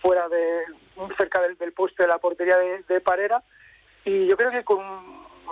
fuera 0.00 0.28
de 0.28 0.62
cerca 1.16 1.40
del, 1.42 1.72
poste 1.72 2.04
de 2.04 2.08
la 2.08 2.18
portería 2.18 2.56
de, 2.56 3.00
Parera. 3.00 3.42
Y 4.04 4.28
yo 4.28 4.36
creo 4.36 4.50
que 4.50 4.64
con, 4.64 4.78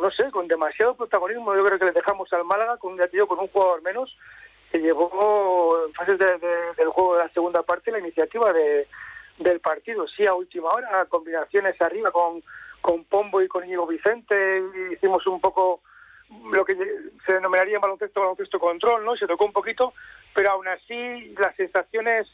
no 0.01 0.11
sé, 0.17 0.31
con 0.31 0.47
demasiado 0.47 0.95
protagonismo, 0.95 1.55
yo 1.55 1.65
creo 1.65 1.79
que 1.79 1.87
le 1.87 1.93
dejamos 1.93 2.33
al 2.33 2.45
Málaga 2.45 2.77
con 2.77 2.93
un 2.93 3.27
con 3.27 3.39
un 3.41 3.49
jugador 3.49 3.83
menos 3.83 4.17
que 4.71 4.79
llevó 4.79 5.87
en 5.87 5.95
fases 5.95 6.19
del 6.19 6.89
juego 6.89 7.17
de 7.17 7.25
la 7.25 7.33
segunda 7.33 7.63
parte 7.63 7.93
la 7.93 8.01
iniciativa 8.01 8.53
de, 8.53 8.89
del 9.39 9.61
partido. 9.61 10.07
Sí, 10.09 10.27
a 10.27 10.35
última 10.35 10.69
hora, 10.69 11.05
combinaciones 11.07 11.81
arriba 11.81 12.11
con, 12.11 12.43
con 12.81 13.05
Pombo 13.05 13.41
y 13.41 13.49
con 13.49 13.65
Íñigo 13.65 13.87
Vicente, 13.87 14.63
hicimos 14.93 15.27
un 15.27 15.41
poco 15.41 15.81
lo 16.53 16.65
que 16.65 16.77
se 17.27 17.33
denominaría 17.33 17.77
en 17.77 17.81
baloncesto 17.81 18.21
baloncesto 18.21 18.59
control, 18.59 19.05
¿no? 19.05 19.17
Se 19.17 19.27
tocó 19.27 19.45
un 19.45 19.53
poquito, 19.53 19.95
pero 20.35 20.51
aún 20.51 20.69
así 20.69 21.35
las 21.39 21.55
sensaciones 21.57 22.29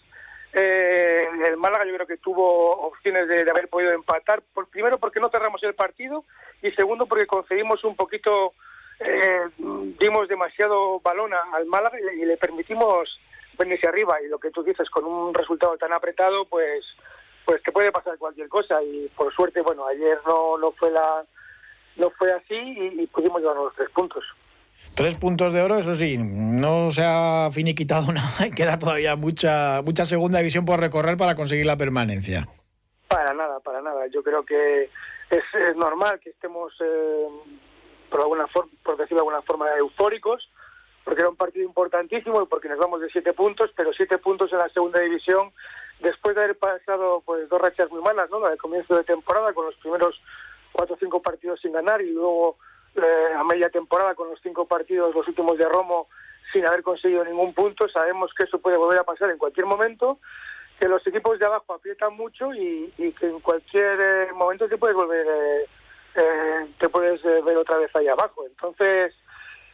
eh, 0.53 1.29
el 1.47 1.57
Málaga 1.57 1.85
yo 1.85 1.95
creo 1.95 2.07
que 2.07 2.17
tuvo 2.17 2.73
opciones 2.89 3.29
de, 3.29 3.49
haber 3.49 3.69
podido 3.69 3.93
empatar, 3.93 4.43
por, 4.53 4.69
primero 4.69 4.99
porque 4.99 5.21
no 5.21 5.29
cerramos 5.29 5.63
el 5.63 5.75
partido 5.75 6.25
y 6.61 6.73
segundo 6.73 7.07
porque 7.07 7.27
conseguimos 7.27 7.85
un 7.85 7.95
poquito, 7.95 8.55
eh, 8.99 9.49
dimos 10.01 10.27
demasiado 10.29 10.99
balón 11.01 11.33
al 11.35 11.67
Málaga 11.67 11.99
y, 12.01 12.25
le 12.25 12.37
permitimos 12.37 13.21
venirse 13.57 13.89
arriba 13.89 14.21
y 14.23 14.29
lo 14.29 14.39
que 14.39 14.51
tú 14.51 14.65
dices 14.65 14.91
con 14.91 15.05
un 15.05 15.35
resultado 15.35 15.77
tan 15.77 15.93
apretado 15.93 16.47
pues 16.47 16.85
pues 17.45 17.63
te 17.63 17.73
puede 17.73 17.93
pasar 17.93 18.17
cualquier 18.17 18.49
cosa 18.49 18.83
y 18.83 19.09
por 19.09 19.35
suerte 19.35 19.61
bueno 19.61 19.87
ayer 19.87 20.19
no 20.27 20.57
no 20.57 20.73
fue 20.73 20.91
la 20.91 21.25
no 22.01 22.11
fue 22.11 22.33
así 22.33 22.55
y, 22.55 23.07
pudimos 23.07 23.41
llevarnos 23.41 23.67
los 23.67 23.75
tres 23.75 23.91
puntos. 23.91 24.25
Tres 24.95 25.15
puntos 25.17 25.53
de 25.53 25.61
oro, 25.61 25.79
eso 25.79 25.95
sí, 25.95 26.17
no 26.19 26.91
se 26.91 27.03
ha 27.05 27.51
finiquitado 27.53 28.13
nada 28.13 28.47
y 28.47 28.51
queda 28.51 28.79
todavía 28.79 29.15
mucha 29.15 29.83
mucha 29.83 30.07
segunda 30.07 30.39
división 30.39 30.65
por 30.65 30.81
recorrer 30.81 31.17
para 31.17 31.37
conseguir 31.37 31.67
la 31.67 31.77
permanencia. 31.77 32.49
Para 33.07 33.35
nada, 33.35 33.61
para 33.61 33.83
nada. 33.83 34.07
Yo 34.07 34.23
creo 34.23 34.45
que 34.45 34.89
es, 35.31 35.77
normal 35.77 36.21
que 36.21 36.31
estemos, 36.31 36.73
eh, 36.81 37.29
por, 38.09 38.21
alguna 38.21 38.47
forma, 38.49 38.71
por 38.85 38.97
decirlo 38.97 39.19
de 39.19 39.29
alguna 39.29 39.43
forma, 39.43 39.69
eufóricos, 39.77 40.49
porque 41.05 41.21
era 41.21 41.31
un 41.31 41.37
partido 41.37 41.65
importantísimo 41.65 42.43
y 42.43 42.47
porque 42.47 42.69
nos 42.69 42.79
vamos 42.79 43.01
de 43.01 43.11
siete 43.11 43.33
puntos, 43.33 43.71
pero 43.77 43.93
siete 43.93 44.19
puntos 44.19 44.53
en 44.53 44.59
la 44.59 44.69
segunda 44.69 45.01
división, 45.01 45.51
después 46.01 46.37
de 46.37 46.45
haber 46.45 46.59
pasado 46.59 47.23
pues 47.25 47.49
dos 47.49 47.61
rachas 47.61 47.91
muy 47.91 48.01
malas, 48.01 48.31
¿no? 48.31 48.41
La 48.41 48.51
de 48.51 48.57
comienzo 48.57 48.97
de 48.97 49.05
temporada, 49.05 49.53
con 49.53 49.67
los 49.67 49.75
primeros 49.77 50.21
cuatro 50.73 50.95
o 50.95 50.99
cinco 50.99 51.21
partidos 51.23 51.61
sin 51.61 51.73
ganar 51.73 52.01
y 52.01 52.11
luego 52.11 52.57
eh, 52.97 53.35
a 53.37 53.45
media 53.45 53.69
temporada 53.71 54.15
con 54.15 54.29
los 54.29 54.41
cinco 54.43 54.67
partidos, 54.67 55.15
los 55.15 55.27
últimos 55.29 55.57
de 55.59 55.65
Romo, 55.65 56.09
sin 56.53 56.67
haber 56.67 56.83
conseguido 56.83 57.25
ningún 57.25 57.55
punto. 57.55 57.89
Sabemos 57.89 58.33
que 58.35 58.45
eso 58.45 58.59
puede 58.59 58.77
volver 58.77 59.01
a 59.01 59.05
pasar 59.05 59.31
en 59.31 59.39
cualquier 59.39 59.67
momento. 59.67 60.19
que 60.79 60.89
los 60.89 61.07
equipos 61.07 61.39
de 61.39 61.45
abajo 61.45 61.75
aprietan 61.75 62.15
mucho 62.15 62.55
y, 62.55 62.91
que 62.97 63.27
en 63.27 63.41
cualquier 63.41 64.01
eh, 64.01 64.33
momento 64.33 64.67
te 64.67 64.79
puedes 64.79 64.97
volver, 64.97 65.27
eh, 65.27 65.67
eh, 66.15 66.67
te 66.79 66.89
puedes 66.89 67.23
ver 67.23 67.57
otra 67.59 67.77
vez 67.77 67.95
ahí 67.95 68.09
abajo. 68.09 68.47
Entonces, 68.47 69.15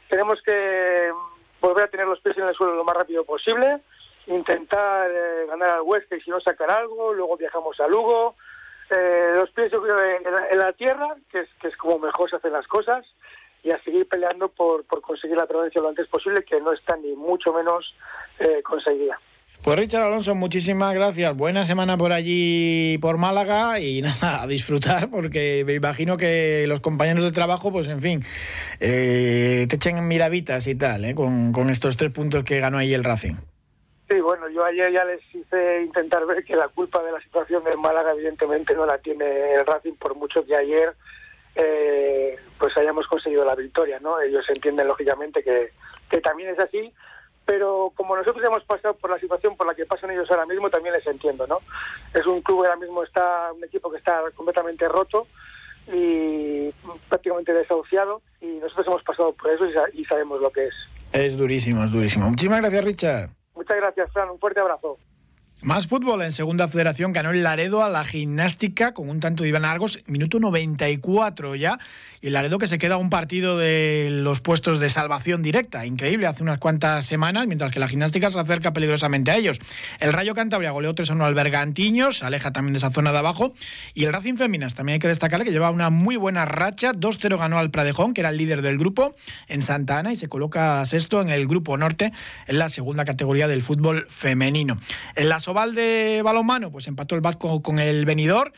tenemos 0.08 0.42
que 0.42 1.12
volver 1.60 1.84
a 1.84 1.90
tener 1.90 2.06
los 2.06 2.20
pies 2.20 2.36
en 2.36 2.48
el 2.48 2.54
suelo 2.56 2.74
lo 2.74 2.82
más 2.82 2.96
rápido 2.96 3.24
posible, 3.24 3.82
intentar 4.26 5.08
ganar 5.46 5.74
al 5.74 5.82
Huesca 5.82 6.16
y 6.16 6.20
si 6.20 6.30
no 6.30 6.40
sacar 6.40 6.72
algo, 6.72 7.12
luego 7.12 7.36
viajamos 7.36 7.78
a 7.78 7.86
Lugo. 7.86 8.34
Los 8.90 9.50
pies 9.50 9.70
yo 9.72 9.82
creo 9.82 9.98
en, 10.50 10.58
la, 10.58 10.72
tierra, 10.72 11.16
que 11.30 11.40
es, 11.40 11.48
que 11.60 11.68
es 11.68 11.76
como 11.76 11.98
mejor 11.98 12.30
se 12.30 12.36
hacen 12.36 12.52
las 12.52 12.66
cosas, 12.66 13.04
y 13.62 13.70
a 13.70 13.82
seguir 13.82 14.06
peleando 14.08 14.48
por, 14.48 14.84
por 14.84 15.00
conseguir 15.00 15.36
la 15.36 15.46
provincia 15.46 15.82
lo 15.82 15.88
antes 15.88 16.06
posible, 16.08 16.44
que 16.44 16.60
no 16.60 16.72
está 16.72 16.96
ni 16.96 17.14
mucho 17.14 17.52
menos 17.52 17.94
conseguida. 18.62 19.18
Pues 19.66 19.80
Richard 19.80 20.04
Alonso, 20.04 20.36
muchísimas 20.36 20.94
gracias. 20.94 21.36
Buena 21.36 21.66
semana 21.66 21.98
por 21.98 22.12
allí, 22.12 22.98
por 22.98 23.18
Málaga, 23.18 23.80
y 23.80 24.00
nada, 24.02 24.42
a 24.42 24.46
disfrutar, 24.46 25.10
porque 25.10 25.64
me 25.66 25.74
imagino 25.74 26.16
que 26.16 26.66
los 26.68 26.78
compañeros 26.78 27.24
de 27.24 27.32
trabajo, 27.32 27.72
pues 27.72 27.88
en 27.88 28.00
fin, 28.00 28.24
eh, 28.78 29.66
te 29.68 29.74
echen 29.74 30.06
miravitas 30.06 30.68
y 30.68 30.76
tal, 30.76 31.04
eh, 31.04 31.16
con, 31.16 31.68
estos 31.68 31.96
tres 31.96 32.12
puntos 32.12 32.44
que 32.44 32.60
ganó 32.60 32.78
ahí 32.78 32.94
el 32.94 33.02
Racing. 33.02 33.34
Sí, 34.08 34.20
bueno, 34.20 34.48
yo 34.48 34.64
ayer 34.64 34.92
ya 34.92 35.04
les 35.04 35.20
hice 35.34 35.82
intentar 35.82 36.24
ver 36.26 36.44
que 36.44 36.54
la 36.54 36.68
culpa 36.68 37.02
de 37.02 37.10
la 37.10 37.20
situación 37.20 37.64
del 37.64 37.76
Málaga 37.76 38.12
evidentemente 38.12 38.74
no 38.74 38.86
la 38.86 38.98
tiene 38.98 39.54
el 39.54 39.66
Racing, 39.66 39.94
por 39.94 40.14
mucho 40.14 40.44
que 40.46 40.56
ayer 40.56 40.94
eh, 41.56 42.36
pues 42.58 42.76
hayamos 42.76 43.06
conseguido 43.08 43.44
la 43.44 43.56
victoria, 43.56 43.98
¿no? 43.98 44.20
Ellos 44.20 44.44
entienden 44.48 44.86
lógicamente 44.86 45.42
que, 45.42 45.72
que 46.08 46.20
también 46.20 46.50
es 46.50 46.58
así, 46.60 46.92
pero 47.44 47.92
como 47.96 48.14
nosotros 48.16 48.44
hemos 48.44 48.62
pasado 48.64 48.94
por 48.94 49.10
la 49.10 49.18
situación 49.18 49.56
por 49.56 49.66
la 49.66 49.74
que 49.74 49.86
pasan 49.86 50.10
ellos 50.12 50.30
ahora 50.30 50.46
mismo, 50.46 50.70
también 50.70 50.94
les 50.94 51.06
entiendo, 51.06 51.46
¿no? 51.48 51.58
Es 52.14 52.26
un 52.26 52.42
club 52.42 52.58
ahora 52.58 52.76
mismo 52.76 53.02
está 53.02 53.52
un 53.52 53.64
equipo 53.64 53.90
que 53.90 53.98
está 53.98 54.22
completamente 54.36 54.86
roto 54.86 55.26
y 55.92 56.70
prácticamente 57.08 57.52
desahuciado 57.52 58.22
y 58.40 58.46
nosotros 58.46 58.86
hemos 58.86 59.02
pasado 59.02 59.32
por 59.32 59.50
eso 59.50 59.64
y 59.94 60.04
sabemos 60.04 60.40
lo 60.40 60.50
que 60.50 60.66
es. 60.66 60.74
Es 61.12 61.36
durísimo, 61.36 61.84
es 61.84 61.90
durísimo. 61.90 62.28
Muchísimas 62.28 62.60
gracias, 62.60 62.84
Richard. 62.84 63.30
Muchas 63.56 63.76
gracias, 63.78 64.12
Fran. 64.12 64.30
Un 64.30 64.38
fuerte 64.38 64.60
abrazo. 64.60 64.98
Más 65.66 65.88
fútbol 65.88 66.22
en 66.22 66.30
segunda 66.30 66.68
federación 66.68 67.12
ganó 67.12 67.32
el 67.32 67.42
Laredo 67.42 67.82
a 67.82 67.88
la 67.88 68.04
gimnástica 68.04 68.94
con 68.94 69.10
un 69.10 69.18
tanto 69.18 69.42
de 69.42 69.48
Iván 69.48 69.64
Argos, 69.64 69.98
minuto 70.06 70.38
94 70.38 71.56
ya. 71.56 71.80
Y 72.20 72.28
el 72.28 72.34
Laredo 72.34 72.58
que 72.58 72.68
se 72.68 72.78
queda 72.78 72.96
un 72.96 73.10
partido 73.10 73.58
de 73.58 74.06
los 74.10 74.40
puestos 74.40 74.78
de 74.78 74.88
salvación 74.90 75.42
directa. 75.42 75.84
Increíble, 75.84 76.28
hace 76.28 76.44
unas 76.44 76.60
cuantas 76.60 77.04
semanas, 77.04 77.48
mientras 77.48 77.72
que 77.72 77.80
la 77.80 77.88
gimnástica 77.88 78.30
se 78.30 78.38
acerca 78.38 78.72
peligrosamente 78.72 79.32
a 79.32 79.36
ellos. 79.36 79.58
El 79.98 80.12
Rayo 80.12 80.36
Cantabria 80.36 80.70
goleó 80.70 80.94
3 80.94 81.10
1 81.10 81.24
al 81.24 81.34
Bergantiños, 81.34 82.18
se 82.18 82.26
aleja 82.26 82.52
también 82.52 82.72
de 82.74 82.78
esa 82.78 82.92
zona 82.92 83.10
de 83.10 83.18
abajo. 83.18 83.52
Y 83.92 84.04
el 84.04 84.12
Racing 84.12 84.36
Féminas 84.36 84.74
también 84.74 84.94
hay 84.94 84.98
que 85.00 85.08
destacar 85.08 85.42
que 85.42 85.50
lleva 85.50 85.70
una 85.70 85.90
muy 85.90 86.14
buena 86.14 86.44
racha. 86.44 86.92
2-0 86.92 87.38
ganó 87.38 87.58
al 87.58 87.72
Pradejón, 87.72 88.14
que 88.14 88.20
era 88.20 88.30
el 88.30 88.36
líder 88.36 88.62
del 88.62 88.78
grupo, 88.78 89.16
en 89.48 89.62
Santa 89.62 89.98
Ana 89.98 90.12
y 90.12 90.16
se 90.16 90.28
coloca 90.28 90.86
sexto 90.86 91.20
en 91.20 91.28
el 91.28 91.48
grupo 91.48 91.76
norte 91.76 92.12
en 92.46 92.60
la 92.60 92.68
segunda 92.68 93.04
categoría 93.04 93.48
del 93.48 93.62
fútbol 93.62 94.06
femenino. 94.10 94.78
En 95.16 95.28
las 95.28 95.48
Oval 95.56 95.74
de 95.74 96.20
balonmano, 96.22 96.70
pues 96.70 96.86
empató 96.86 97.14
el 97.14 97.22
Vasco 97.22 97.62
con 97.62 97.78
el 97.78 98.04
venidor 98.04 98.52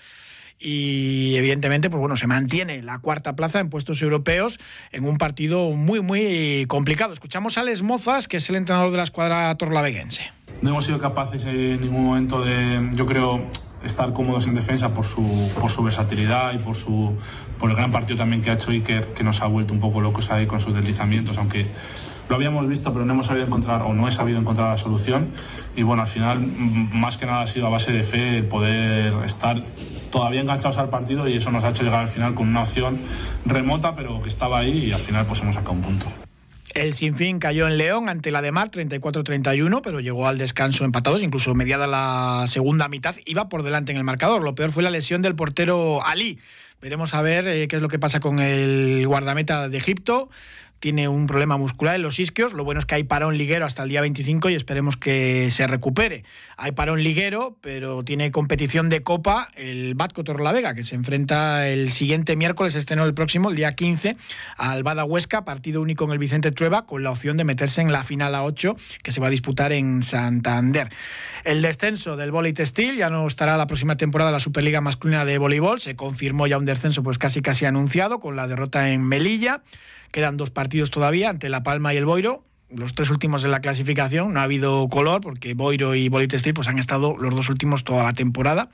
y 0.58 1.36
evidentemente 1.36 1.90
pues 1.90 2.00
bueno 2.00 2.16
se 2.16 2.26
mantiene 2.26 2.82
la 2.82 2.98
cuarta 2.98 3.36
plaza 3.36 3.60
en 3.60 3.70
puestos 3.70 4.02
europeos 4.02 4.58
en 4.90 5.04
un 5.04 5.16
partido 5.16 5.70
muy 5.70 6.00
muy 6.00 6.64
complicado. 6.66 7.12
Escuchamos 7.12 7.56
a 7.56 7.62
Les 7.62 7.82
Mozas 7.82 8.26
que 8.26 8.38
es 8.38 8.50
el 8.50 8.56
entrenador 8.56 8.90
de 8.90 8.96
la 8.96 9.04
escuadra 9.04 9.54
torlaveguense. 9.54 10.32
No 10.60 10.70
hemos 10.70 10.86
sido 10.86 10.98
capaces 10.98 11.44
en 11.44 11.82
ningún 11.82 12.04
momento 12.04 12.44
de 12.44 12.90
yo 12.94 13.06
creo 13.06 13.46
estar 13.84 14.12
cómodos 14.12 14.48
en 14.48 14.56
defensa 14.56 14.92
por 14.92 15.04
su, 15.04 15.22
por 15.60 15.70
su 15.70 15.84
versatilidad 15.84 16.52
y 16.52 16.58
por 16.58 16.74
su 16.74 17.16
por 17.60 17.70
el 17.70 17.76
gran 17.76 17.92
partido 17.92 18.18
también 18.18 18.42
que 18.42 18.50
ha 18.50 18.54
hecho 18.54 18.72
Iker 18.72 19.12
que 19.14 19.22
nos 19.22 19.40
ha 19.40 19.46
vuelto 19.46 19.72
un 19.72 19.78
poco 19.78 20.00
locos 20.00 20.32
ahí 20.32 20.48
con 20.48 20.58
sus 20.58 20.74
deslizamientos 20.74 21.38
aunque 21.38 21.66
lo 22.28 22.36
habíamos 22.36 22.68
visto, 22.68 22.92
pero 22.92 23.04
no 23.04 23.14
hemos 23.14 23.26
sabido 23.26 23.46
encontrar 23.46 23.82
o 23.82 23.92
no 23.92 24.06
he 24.06 24.12
sabido 24.12 24.38
encontrar 24.38 24.70
la 24.70 24.76
solución. 24.76 25.28
Y 25.76 25.82
bueno, 25.82 26.02
al 26.02 26.08
final, 26.08 26.40
más 26.40 27.16
que 27.16 27.26
nada 27.26 27.42
ha 27.42 27.46
sido 27.46 27.66
a 27.66 27.70
base 27.70 27.92
de 27.92 28.02
fe 28.02 28.38
el 28.38 28.46
poder 28.46 29.14
estar 29.24 29.62
todavía 30.10 30.40
enganchados 30.40 30.78
al 30.78 30.88
partido 30.88 31.28
y 31.28 31.36
eso 31.36 31.50
nos 31.50 31.64
ha 31.64 31.70
hecho 31.70 31.82
llegar 31.82 32.00
al 32.00 32.08
final 32.08 32.34
con 32.34 32.48
una 32.48 32.62
opción 32.62 32.98
remota, 33.44 33.94
pero 33.94 34.22
que 34.22 34.28
estaba 34.28 34.58
ahí 34.58 34.86
y 34.86 34.92
al 34.92 35.00
final 35.00 35.26
pues 35.26 35.40
hemos 35.40 35.54
sacado 35.54 35.72
un 35.72 35.82
punto. 35.82 36.06
El 36.74 36.94
Sinfín 36.94 37.38
cayó 37.38 37.66
en 37.66 37.78
León 37.78 38.08
ante 38.08 38.30
la 38.30 38.42
de 38.42 38.52
Mar 38.52 38.70
34-31, 38.70 39.80
pero 39.82 40.00
llegó 40.00 40.28
al 40.28 40.38
descanso 40.38 40.84
empatados, 40.84 41.22
incluso 41.22 41.54
mediada 41.54 41.86
la 41.86 42.44
segunda 42.46 42.88
mitad, 42.88 43.16
iba 43.24 43.48
por 43.48 43.62
delante 43.62 43.92
en 43.92 43.98
el 43.98 44.04
marcador. 44.04 44.42
Lo 44.42 44.54
peor 44.54 44.70
fue 44.72 44.82
la 44.82 44.90
lesión 44.90 45.22
del 45.22 45.34
portero 45.34 46.04
Ali. 46.04 46.38
Veremos 46.80 47.14
a 47.14 47.22
ver 47.22 47.48
eh, 47.48 47.66
qué 47.66 47.76
es 47.76 47.82
lo 47.82 47.88
que 47.88 47.98
pasa 47.98 48.20
con 48.20 48.38
el 48.38 49.04
guardameta 49.06 49.68
de 49.68 49.78
Egipto 49.78 50.28
tiene 50.80 51.08
un 51.08 51.26
problema 51.26 51.56
muscular 51.56 51.96
en 51.96 52.02
los 52.02 52.18
isquios. 52.18 52.52
Lo 52.52 52.64
bueno 52.64 52.78
es 52.80 52.86
que 52.86 52.94
hay 52.94 53.04
parón 53.04 53.36
liguero 53.36 53.64
hasta 53.64 53.82
el 53.82 53.88
día 53.88 54.00
25 54.00 54.50
y 54.50 54.54
esperemos 54.54 54.96
que 54.96 55.50
se 55.50 55.66
recupere. 55.66 56.24
Hay 56.56 56.72
parón 56.72 57.02
liguero, 57.02 57.56
pero 57.60 58.04
tiene 58.04 58.30
competición 58.30 58.88
de 58.88 59.02
Copa 59.02 59.48
el 59.56 59.94
Batco 59.94 60.24
Torlavega, 60.24 60.74
que 60.74 60.84
se 60.84 60.94
enfrenta 60.94 61.68
el 61.68 61.90
siguiente 61.90 62.36
miércoles, 62.36 62.74
este 62.74 62.96
no 62.96 63.04
el 63.04 63.14
próximo, 63.14 63.50
el 63.50 63.56
día 63.56 63.74
15, 63.74 64.16
al 64.56 64.82
Bada 64.82 65.04
Huesca, 65.04 65.44
partido 65.44 65.80
único 65.82 66.04
en 66.04 66.12
el 66.12 66.18
Vicente 66.18 66.52
Trueba, 66.52 66.86
con 66.86 67.02
la 67.02 67.10
opción 67.10 67.36
de 67.36 67.44
meterse 67.44 67.80
en 67.80 67.92
la 67.92 68.04
final 68.04 68.34
a 68.34 68.44
8, 68.44 68.76
que 69.02 69.12
se 69.12 69.20
va 69.20 69.28
a 69.28 69.30
disputar 69.30 69.72
en 69.72 70.02
Santander. 70.02 70.90
El 71.44 71.62
descenso 71.62 72.16
del 72.16 72.30
Vóley 72.30 72.52
Textil 72.52 72.96
ya 72.96 73.10
no 73.10 73.26
estará 73.26 73.56
la 73.56 73.66
próxima 73.66 73.96
temporada 73.96 74.30
la 74.30 74.40
Superliga 74.40 74.80
Masculina 74.80 75.24
de 75.24 75.38
Voleibol. 75.38 75.80
Se 75.80 75.96
confirmó 75.96 76.46
ya 76.46 76.58
un 76.58 76.64
descenso 76.64 77.02
pues 77.02 77.18
casi 77.18 77.42
casi 77.42 77.64
anunciado 77.64 78.20
con 78.20 78.36
la 78.36 78.46
derrota 78.46 78.90
en 78.90 79.02
Melilla. 79.02 79.62
Quedan 80.10 80.36
dos 80.36 80.50
partidos 80.50 80.90
todavía 80.90 81.30
ante 81.30 81.48
La 81.48 81.62
Palma 81.62 81.94
y 81.94 81.96
el 81.96 82.04
Boiro. 82.04 82.44
Los 82.70 82.94
tres 82.94 83.08
últimos 83.08 83.42
de 83.42 83.48
la 83.48 83.60
clasificación, 83.60 84.34
no 84.34 84.40
ha 84.40 84.42
habido 84.42 84.86
color 84.90 85.22
porque 85.22 85.54
Boiro 85.54 85.94
y 85.94 86.10
Bolitestil 86.10 86.52
pues 86.52 86.68
han 86.68 86.78
estado 86.78 87.16
los 87.16 87.34
dos 87.34 87.48
últimos 87.48 87.82
toda 87.82 88.02
la 88.02 88.12
temporada. 88.12 88.68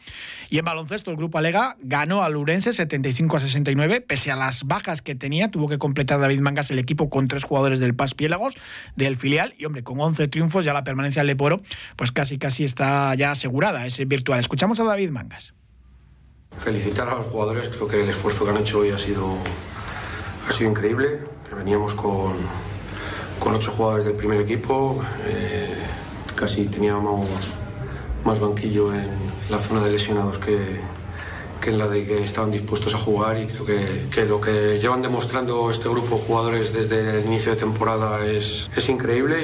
Y 0.51 0.59
en 0.59 0.65
baloncesto 0.65 1.13
el 1.13 1.17
grupo 1.17 1.39
Alega 1.39 1.77
ganó 1.81 2.25
al 2.25 2.37
Urense 2.37 2.73
75 2.73 3.37
a 3.37 3.41
69, 3.41 4.01
pese 4.01 4.33
a 4.33 4.37
las 4.37 4.65
bajas 4.65 5.01
que 5.01 5.15
tenía, 5.15 5.49
tuvo 5.53 5.69
que 5.69 5.79
completar 5.79 6.19
David 6.19 6.41
Mangas 6.41 6.73
el 6.73 6.81
equipo 6.81 7.09
con 7.09 7.29
tres 7.29 7.45
jugadores 7.45 7.79
del 7.79 7.95
Paz 7.95 8.15
Piélagos 8.15 8.57
del 8.97 9.17
filial 9.17 9.55
y 9.59 9.65
hombre, 9.65 9.85
con 9.85 10.01
11 10.01 10.27
triunfos 10.27 10.65
ya 10.65 10.73
la 10.73 10.83
permanencia 10.83 11.21
del 11.21 11.29
Leporo 11.29 11.63
pues 11.95 12.11
casi 12.11 12.37
casi 12.37 12.65
está 12.65 13.15
ya 13.15 13.31
asegurada, 13.31 13.87
es 13.87 14.05
virtual. 14.09 14.41
Escuchamos 14.41 14.81
a 14.81 14.85
David 14.85 15.11
Mangas. 15.11 15.55
Felicitar 16.59 17.09
a 17.09 17.15
los 17.15 17.27
jugadores, 17.27 17.69
creo 17.69 17.87
que 17.87 18.03
el 18.03 18.09
esfuerzo 18.09 18.45
que 18.45 18.51
han 18.51 18.57
hecho 18.59 18.81
hoy 18.81 18.91
ha 18.91 18.99
sido 18.99 19.39
ha 20.49 20.53
sido 20.53 20.71
increíble, 20.71 21.21
que 21.49 21.55
veníamos 21.55 21.95
con, 21.95 22.35
con 23.39 23.55
ocho 23.55 23.73
jugadores 23.73 24.07
del 24.07 24.15
primer 24.15 24.41
equipo, 24.41 25.01
eh, 25.27 25.75
casi 26.35 26.67
teníamos 26.67 27.29
más 28.25 28.41
banquillo 28.41 28.93
en 28.93 29.07
la 29.51 29.59
zona 29.59 29.83
de 29.83 29.93
lesionados 29.93 30.39
que, 30.39 30.81
que 31.61 31.71
en 31.71 31.79
la 31.79 31.89
de 31.89 32.07
que 32.07 32.23
estaban 32.23 32.51
dispuestos 32.51 32.95
a 32.95 32.99
jugar 32.99 33.39
y 33.39 33.47
creo 33.47 33.65
que, 33.65 34.07
que, 34.15 34.25
lo 34.25 34.41
que 34.41 34.79
llevan 34.79 35.03
demostrando 35.03 35.71
este 35.71 35.89
grupo 35.89 36.17
de 36.17 36.23
jugadores 36.23 36.73
desde 36.73 37.21
el 37.21 37.27
inicio 37.27 37.53
de 37.53 37.59
temporada 37.59 38.25
es, 38.27 38.71
es 38.75 38.89
increíble. 38.89 39.44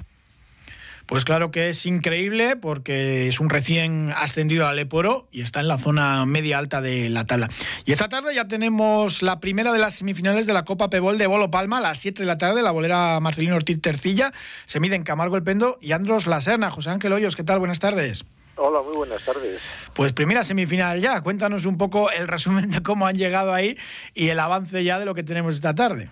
Pues 1.11 1.25
claro 1.25 1.51
que 1.51 1.71
es 1.71 1.87
increíble 1.87 2.55
porque 2.55 3.27
es 3.27 3.41
un 3.41 3.51
recién 3.51 4.13
ascendido 4.17 4.69
al 4.69 4.77
Leporo 4.77 5.27
y 5.33 5.41
está 5.41 5.59
en 5.59 5.67
la 5.67 5.77
zona 5.77 6.25
media 6.25 6.57
alta 6.57 6.81
de 6.81 7.11
la 7.11 7.25
tabla. 7.25 7.49
Y 7.85 7.91
esta 7.91 8.09
tarde 8.09 8.33
ya 8.33 8.47
tenemos 8.47 9.21
la 9.21 9.41
primera 9.41 9.73
de 9.73 9.81
las 9.81 9.97
semifinales 9.97 10.47
de 10.47 10.53
la 10.53 10.65
Copa 10.65 10.89
Pebol 10.89 11.19
de 11.19 11.27
Bolo 11.27 11.51
Palma 11.51 11.79
a 11.79 11.81
las 11.81 11.99
7 11.99 12.23
de 12.23 12.27
la 12.29 12.39
tarde. 12.39 12.63
La 12.63 12.71
bolera 12.71 13.19
Marcelino 13.19 13.57
Ortiz 13.57 13.83
Tercilla 13.83 14.33
se 14.67 14.79
miden 14.79 15.03
Camargo 15.03 15.35
el 15.35 15.43
Pendo 15.43 15.79
y 15.81 15.91
Andros 15.91 16.29
Laserna. 16.29 16.71
José 16.71 16.91
Ángel 16.91 17.13
Hoyos, 17.13 17.35
¿qué 17.35 17.43
tal? 17.43 17.59
Buenas 17.59 17.81
tardes. 17.81 18.25
Hola, 18.55 18.81
muy 18.81 18.95
buenas 18.95 19.25
tardes. 19.25 19.61
Pues 19.95 20.13
primera 20.13 20.45
semifinal 20.45 21.01
ya. 21.01 21.23
Cuéntanos 21.23 21.67
un 21.67 21.77
poco 21.77 22.13
el 22.13 22.29
resumen 22.29 22.71
de 22.71 22.85
cómo 22.85 23.09
han 23.09 23.17
llegado 23.17 23.53
ahí 23.53 23.77
y 24.15 24.29
el 24.29 24.39
avance 24.39 24.85
ya 24.85 25.01
de 25.01 25.07
lo 25.07 25.17
que 25.17 25.25
tenemos 25.25 25.57
esta 25.57 25.75
tarde. 25.75 26.09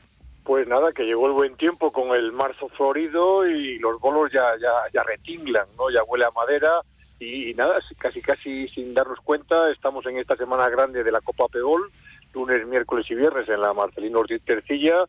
Pues 0.48 0.66
nada, 0.66 0.92
que 0.92 1.04
llegó 1.04 1.26
el 1.26 1.34
buen 1.34 1.56
tiempo 1.58 1.92
con 1.92 2.16
el 2.16 2.32
marzo 2.32 2.70
florido 2.70 3.46
y 3.46 3.78
los 3.80 4.00
bolos 4.00 4.32
ya, 4.32 4.56
ya, 4.58 4.72
ya 4.94 5.02
retinglan, 5.02 5.66
¿no? 5.76 5.90
Ya 5.90 6.02
huele 6.04 6.24
a 6.24 6.30
madera 6.30 6.80
y, 7.20 7.52
nada, 7.52 7.78
casi 7.98 8.22
casi 8.22 8.66
sin 8.68 8.94
darnos 8.94 9.20
cuenta, 9.20 9.70
estamos 9.70 10.06
en 10.06 10.16
esta 10.16 10.36
semana 10.36 10.66
grande 10.70 11.04
de 11.04 11.12
la 11.12 11.20
Copa 11.20 11.48
Pegol, 11.48 11.90
lunes, 12.32 12.66
miércoles 12.66 13.04
y 13.10 13.14
viernes 13.14 13.46
en 13.50 13.60
la 13.60 13.74
Marcelino 13.74 14.20
Ortiz 14.20 14.40
Tercilla, 14.42 15.04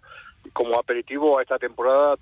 como 0.52 0.78
aperitivo 0.78 1.39
a 1.39 1.41
esta 1.41 1.58
temporada 1.58 2.17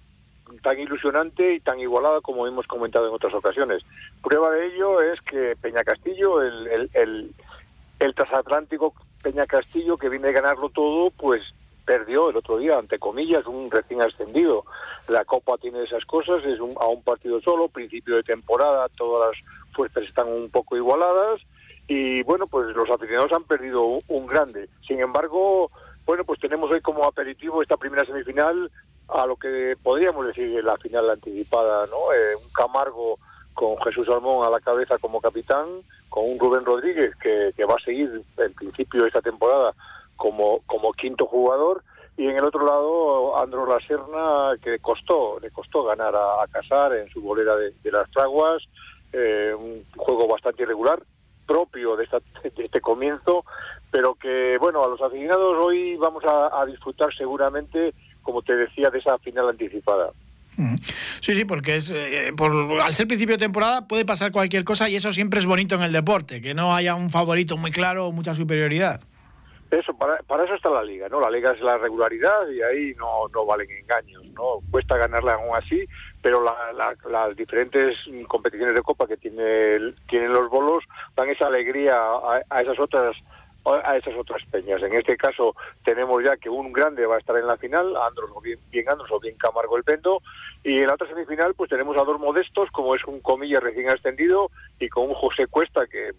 tan 0.62 0.80
ilusionante 0.80 1.56
y 1.56 1.60
tan 1.60 1.80
igualada 1.80 2.21
como 2.21 2.45
hemos 2.45 2.67
comentado 2.67 3.08
en 3.08 3.15
otras 3.15 3.34
ocasiones. 3.34 3.82
Prueba 4.21 4.51
de 4.51 4.67
ello 4.67 5.01
es 5.01 5.19
que 5.21 5.56
Peña 5.60 5.84
Castillo, 5.84 6.43
el, 6.43 6.67
el, 6.67 6.89
el, 6.93 7.32
el 7.97 8.13
transatlántico 8.13 8.93
Peña 9.23 9.47
Castillo, 9.47 9.97
que 9.97 10.10
viene 10.10 10.27
a 10.27 10.34
ganarlo 10.34 10.69
todo, 10.69 11.10
pues 11.10 11.41
perdió 11.88 12.30
el 12.30 12.36
otro 12.36 12.58
día, 12.58 12.78
ante 12.78 13.00
comillas, 13.00 13.45
un 13.45 13.71
recién 13.71 14.02
ascendido. 14.02 14.65
La 15.08 15.23
Copa 15.23 15.58
tiene 15.58 15.84
esas 15.84 16.04
cosas, 16.04 16.43
es 16.43 16.60
un, 16.60 16.76
a 16.82 16.88
un 16.88 17.02
partido 17.02 17.39
solo, 17.39 17.69
principio 17.69 18.17
de 18.17 18.23
temporada, 18.23 18.89
todas 18.97 19.30
las 19.30 19.73
fuerzas 19.73 20.04
están 20.04 20.28
un 20.28 20.50
poco 20.50 20.76
igualadas 20.76 21.41
y 21.88 22.21
bueno, 22.23 22.45
pues 22.45 22.76
los 22.76 22.89
aficionados 22.89 23.32
han 23.32 23.45
perdido 23.45 24.02
un, 24.06 24.28
grande. 24.28 24.67
Sin 24.86 25.00
embargo, 25.00 25.71
bueno, 26.06 26.26
pues 26.26 26.41
tenemos 26.41 26.69
hoy 26.69 26.82
como 26.82 27.06
aperitivo 27.06 27.62
esta 27.62 27.78
primera 27.78 28.06
semifinal 28.06 28.69
a 29.08 29.26
lo 29.26 29.38
que 29.38 29.78
podríamos 29.82 30.28
decir 30.28 30.62
la 30.65 30.76
final 30.76 31.10
anticipada, 31.10 31.86
¿no? 31.86 32.12
Eh, 32.13 32.36
un 32.36 32.52
Camargo 32.52 33.17
con 33.54 33.82
Jesús 33.82 34.06
Salmón 34.06 34.45
a 34.45 34.50
la 34.50 34.60
cabeza 34.60 34.97
como 34.97 35.21
capitán, 35.21 35.67
con 36.10 36.30
un 36.30 36.38
Rubén 36.38 36.65
Rodríguez 36.65 37.15
que, 37.15 37.54
que 37.56 37.63
va 37.63 37.76
a 37.76 37.86
seguir 37.86 38.21
el 38.38 38.52
principio 38.52 39.06
esta 39.06 39.21
temporada 39.21 39.73
como, 40.17 40.62
como 40.65 40.91
quinto 40.93 41.25
jugador. 41.25 41.84
Y 42.17 42.25
en 42.25 42.36
el 42.36 42.43
otro 42.43 42.65
lado 42.65 43.39
Andro 43.39 43.67
La 43.67 43.80
Serna 43.86 44.60
que 44.62 44.80
costó 44.80 45.39
le 45.39 45.51
costó 45.51 45.84
ganar 45.84 46.15
a, 46.15 46.45
Casar 46.51 46.93
en 46.95 47.08
su 47.10 47.21
bolera 47.21 47.56
de, 47.56 47.73
las 47.91 48.10
Traguas 48.10 48.63
eh, 49.13 49.53
un 49.53 49.86
juego 49.95 50.27
bastante 50.27 50.63
irregular 50.63 50.99
propio 51.45 51.95
de, 51.95 52.08
este 52.43 52.82
comienzo 52.82 53.45
pero 53.91 54.15
que 54.15 54.58
bueno 54.60 54.84
a 54.84 54.88
los 54.88 54.99
aficionados 54.99 55.63
hoy 55.63 55.95
vamos 55.97 56.23
a, 56.25 56.65
disfrutar 56.65 57.13
seguramente 57.15 57.93
como 58.23 58.41
te 58.41 58.56
decía 58.56 58.89
de 58.89 58.99
esa 58.99 59.17
final 59.19 59.49
anticipada. 59.49 60.12
Sí, 61.21 61.36
sí, 61.36 61.45
porque 61.45 61.75
es 61.75 61.91
eh, 61.91 62.34
por, 62.36 62.82
al 62.82 62.93
ser 62.93 63.08
principio 63.08 63.36
de 63.36 63.45
temporada 63.45 63.88
puede 63.88 64.06
pasar 64.06 64.32
cualquier 64.32 64.63
cosa 64.63 64.89
y 64.89 64.95
eso 64.95 65.13
siempre 65.13 65.39
es 65.39 65.45
bonito 65.45 65.75
en 65.75 65.84
el 65.84 65.91
deporte, 65.91 66.41
que 66.41 66.56
no 66.56 66.75
haya 66.75 66.95
un 66.95 67.12
favorito 67.12 67.58
muy 67.58 67.71
claro 67.71 68.08
o 68.08 68.12
mucha 68.12 68.34
superioridad. 68.34 69.01
Eso, 69.69 69.93
para, 69.97 70.17
para, 70.23 70.45
eso 70.45 70.53
está 70.53 70.69
la 70.69 70.84
liga, 70.84 71.10
¿no? 71.10 71.19
La 71.19 71.30
liga 71.30 71.51
es 71.51 71.60
la 71.60 71.77
regularidad 71.77 72.47
y 72.49 72.62
ahí 72.62 72.93
no, 72.95 73.27
no 73.34 73.45
valen 73.45 73.69
engaños, 73.69 74.23
¿no? 74.27 74.60
Cuesta 74.71 74.97
ganarla 74.97 75.34
aún 75.34 75.56
así, 75.56 75.86
pero 76.21 76.41
las 76.41 77.36
diferentes 77.36 77.97
competiciones 78.27 78.75
de 78.75 78.82
copa 78.82 79.08
que 79.08 79.17
tiene, 79.17 79.93
tienen 80.08 80.32
los 80.32 80.49
bolos 80.49 80.86
dan 81.15 81.30
esa 81.30 81.47
alegría 81.47 81.95
a, 82.49 82.62
esas 82.62 82.80
otras 82.80 83.15
a 83.65 83.97
esas 83.97 84.15
otras 84.15 84.41
peñas. 84.49 84.82
En 84.82 84.93
este 84.93 85.17
caso 85.17 85.53
tenemos 85.84 86.23
ya 86.23 86.38
que 86.38 86.49
un 86.49 86.71
grande 86.71 87.06
va 87.06 87.15
a 87.15 87.19
estar 87.19 87.36
en 87.36 87.47
la 87.47 87.58
final, 87.58 87.97
Andros 87.97 88.30
o 88.34 88.39
bien, 88.39 88.60
bien 88.71 88.89
Andros 88.89 89.12
o 89.12 89.19
bien 89.19 89.36
Camargo 89.38 89.75
el 89.75 89.84
Pendo, 89.84 90.21
y 90.63 90.77
en 90.80 90.88
la 90.88 90.93
otra 90.93 91.10
semifinal 91.10 91.53
pues 91.56 91.69
tenemos 91.69 91.97
a 91.97 92.06
dos 92.06 92.17
modestos, 92.17 92.71
como 92.71 92.95
es 92.95 93.03
un 93.03 93.19
comilla 93.19 93.60
recién 93.60 93.89
ascendido, 93.89 94.49
y 94.80 94.88
con 94.88 95.10
un 95.10 95.15
José 95.15 95.47
Cuesta 95.47 95.86
que 95.88 96.12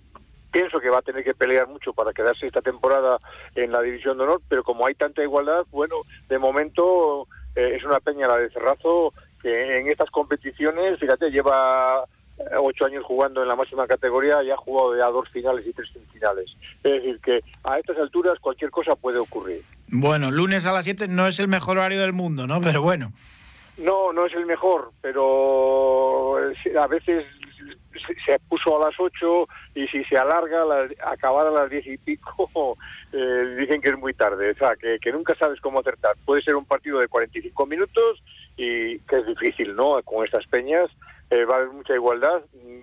pienso 0.50 0.80
que 0.80 0.90
va 0.90 0.98
a 0.98 1.02
tener 1.02 1.24
que 1.24 1.34
pelear 1.34 1.68
mucho 1.68 1.92
para 1.92 2.12
quedarse 2.12 2.46
esta 2.46 2.62
temporada 2.62 3.18
en 3.54 3.72
la 3.72 3.82
división 3.82 4.18
de 4.18 4.24
honor, 4.24 4.42
pero 4.48 4.62
como 4.62 4.86
hay 4.86 4.94
tanta 4.94 5.22
igualdad, 5.22 5.66
bueno, 5.70 5.96
de 6.28 6.38
momento 6.38 7.26
eh, 7.54 7.76
es 7.76 7.84
una 7.84 8.00
peña 8.00 8.28
la 8.28 8.36
de 8.36 8.50
Cerrazo 8.50 9.12
que 9.42 9.78
en 9.78 9.88
estas 9.88 10.10
competiciones, 10.10 10.98
fíjate, 10.98 11.30
lleva 11.30 12.04
eh, 12.38 12.42
ocho 12.60 12.86
años 12.86 13.04
jugando 13.04 13.42
en 13.42 13.48
la 13.48 13.56
máxima 13.56 13.86
categoría 13.86 14.42
y 14.42 14.50
ha 14.50 14.56
jugado 14.56 14.96
ya 14.96 15.06
dos 15.06 15.28
finales 15.30 15.66
y 15.66 15.72
tres 15.72 15.88
semifinales. 15.92 16.50
Es 16.82 16.92
decir, 16.92 17.20
que 17.20 17.40
a 17.64 17.78
estas 17.78 17.98
alturas 17.98 18.38
cualquier 18.40 18.70
cosa 18.70 18.96
puede 18.96 19.18
ocurrir. 19.18 19.62
Bueno, 19.88 20.30
lunes 20.30 20.66
a 20.66 20.72
las 20.72 20.84
7 20.84 21.08
no 21.08 21.26
es 21.26 21.38
el 21.38 21.48
mejor 21.48 21.78
horario 21.78 22.00
del 22.00 22.12
mundo, 22.12 22.46
¿no? 22.46 22.60
Pero 22.60 22.82
bueno. 22.82 23.12
No, 23.78 24.12
no 24.12 24.26
es 24.26 24.34
el 24.34 24.44
mejor, 24.44 24.90
pero 25.00 26.36
a 26.36 26.86
veces 26.88 27.24
se 28.24 28.38
puso 28.48 28.76
a 28.76 28.86
las 28.86 28.94
8 28.98 29.48
y 29.74 29.86
si 29.88 30.04
se 30.04 30.16
alarga, 30.16 30.64
acabar 31.04 31.46
a 31.46 31.50
las 31.50 31.70
10 31.70 31.86
y 31.86 31.98
pico, 31.98 32.76
eh, 33.12 33.56
dicen 33.58 33.80
que 33.80 33.90
es 33.90 33.98
muy 33.98 34.14
tarde. 34.14 34.50
O 34.50 34.54
sea, 34.54 34.76
que, 34.76 35.12
nunca 35.12 35.34
sabes 35.38 35.60
cómo 35.60 35.80
acertar. 35.80 36.16
Puede 36.24 36.42
ser 36.42 36.56
un 36.56 36.64
partido 36.64 36.98
de 36.98 37.08
45 37.08 37.66
minutos 37.66 38.22
y 38.56 38.98
que 39.00 39.18
es 39.18 39.26
difícil, 39.26 39.74
¿no? 39.74 40.02
Con 40.04 40.24
estas 40.24 40.46
peñas 40.46 40.90
eh, 41.30 41.44
va 41.44 41.54
a 41.54 41.58
haber 41.58 41.70
mucha 41.70 41.94
igualdad. 41.94 42.42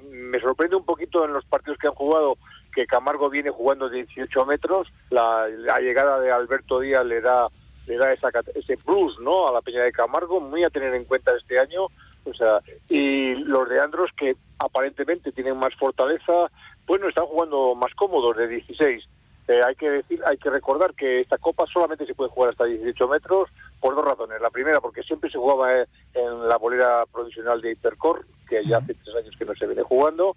Me 0.10 0.40
sorprende 0.40 0.76
un 0.76 0.86
poquito 0.86 1.26
en 1.26 1.34
los 1.34 1.46
partidos 1.46 1.78
que 1.78 1.88
han 1.88 1.94
jugado 1.94 2.38
que 2.74 2.86
Camargo 2.86 3.30
viene 3.30 3.50
jugando 3.50 3.90
18 3.90 4.46
metros. 4.46 4.88
La, 5.10 5.48
llegada 5.80 6.20
de 6.20 6.32
Alberto 6.32 6.80
Díaz 6.80 7.06
le 7.06 7.22
da 7.22 7.48
le 7.88 7.98
da 7.98 8.12
esa, 8.12 8.30
ese 8.56 8.78
plus 8.78 9.20
no 9.20 9.48
a 9.48 9.54
la 9.54 9.62
Peña 9.62 9.84
de 9.84 9.92
Camargo 9.92 10.42
muy 10.42 10.64
a 10.64 10.72
tener 10.72 10.92
en 10.96 11.06
cuenta 11.06 11.36
este 11.38 11.60
año 11.60 11.88
o 12.26 12.34
sea, 12.34 12.60
y 12.90 13.36
los 13.36 13.70
de 13.70 13.80
Andros 13.80 14.12
que 14.18 14.36
aparentemente 14.60 15.32
tienen 15.32 15.58
más 15.58 15.74
fortaleza, 15.76 16.50
bueno, 16.86 17.08
están 17.08 17.26
jugando 17.26 17.76
más 17.76 17.94
cómodos 17.96 18.38
de 18.38 18.48
16. 18.48 19.04
Eh, 19.48 19.62
hay 19.64 19.76
que 19.76 19.90
decir, 19.90 20.20
hay 20.26 20.38
que 20.38 20.50
recordar 20.50 20.96
que 20.96 21.22
esta 21.22 21.38
copa 21.38 21.66
solamente 21.72 22.06
se 22.08 22.16
puede 22.16 22.32
jugar 22.32 22.50
hasta 22.52 22.66
18 22.66 23.08
metros 23.08 23.50
por 23.80 23.96
dos 23.96 24.04
razones. 24.04 24.42
La 24.42 24.50
primera, 24.50 24.82
porque 24.82 25.04
siempre 25.04 25.30
se 25.30 25.38
jugaba 25.38 25.72
eh, 25.72 25.86
en 26.16 26.48
la 26.48 26.58
bolera 26.58 27.06
provisional 27.12 27.62
de 27.62 27.74
Hipercor, 27.74 28.26
que 28.50 28.66
ya 28.66 28.78
hace 28.78 28.96
tres 28.96 29.16
años 29.16 29.36
que 29.38 29.46
no 29.46 29.54
se 29.54 29.68
viene 29.68 29.84
jugando. 29.84 30.36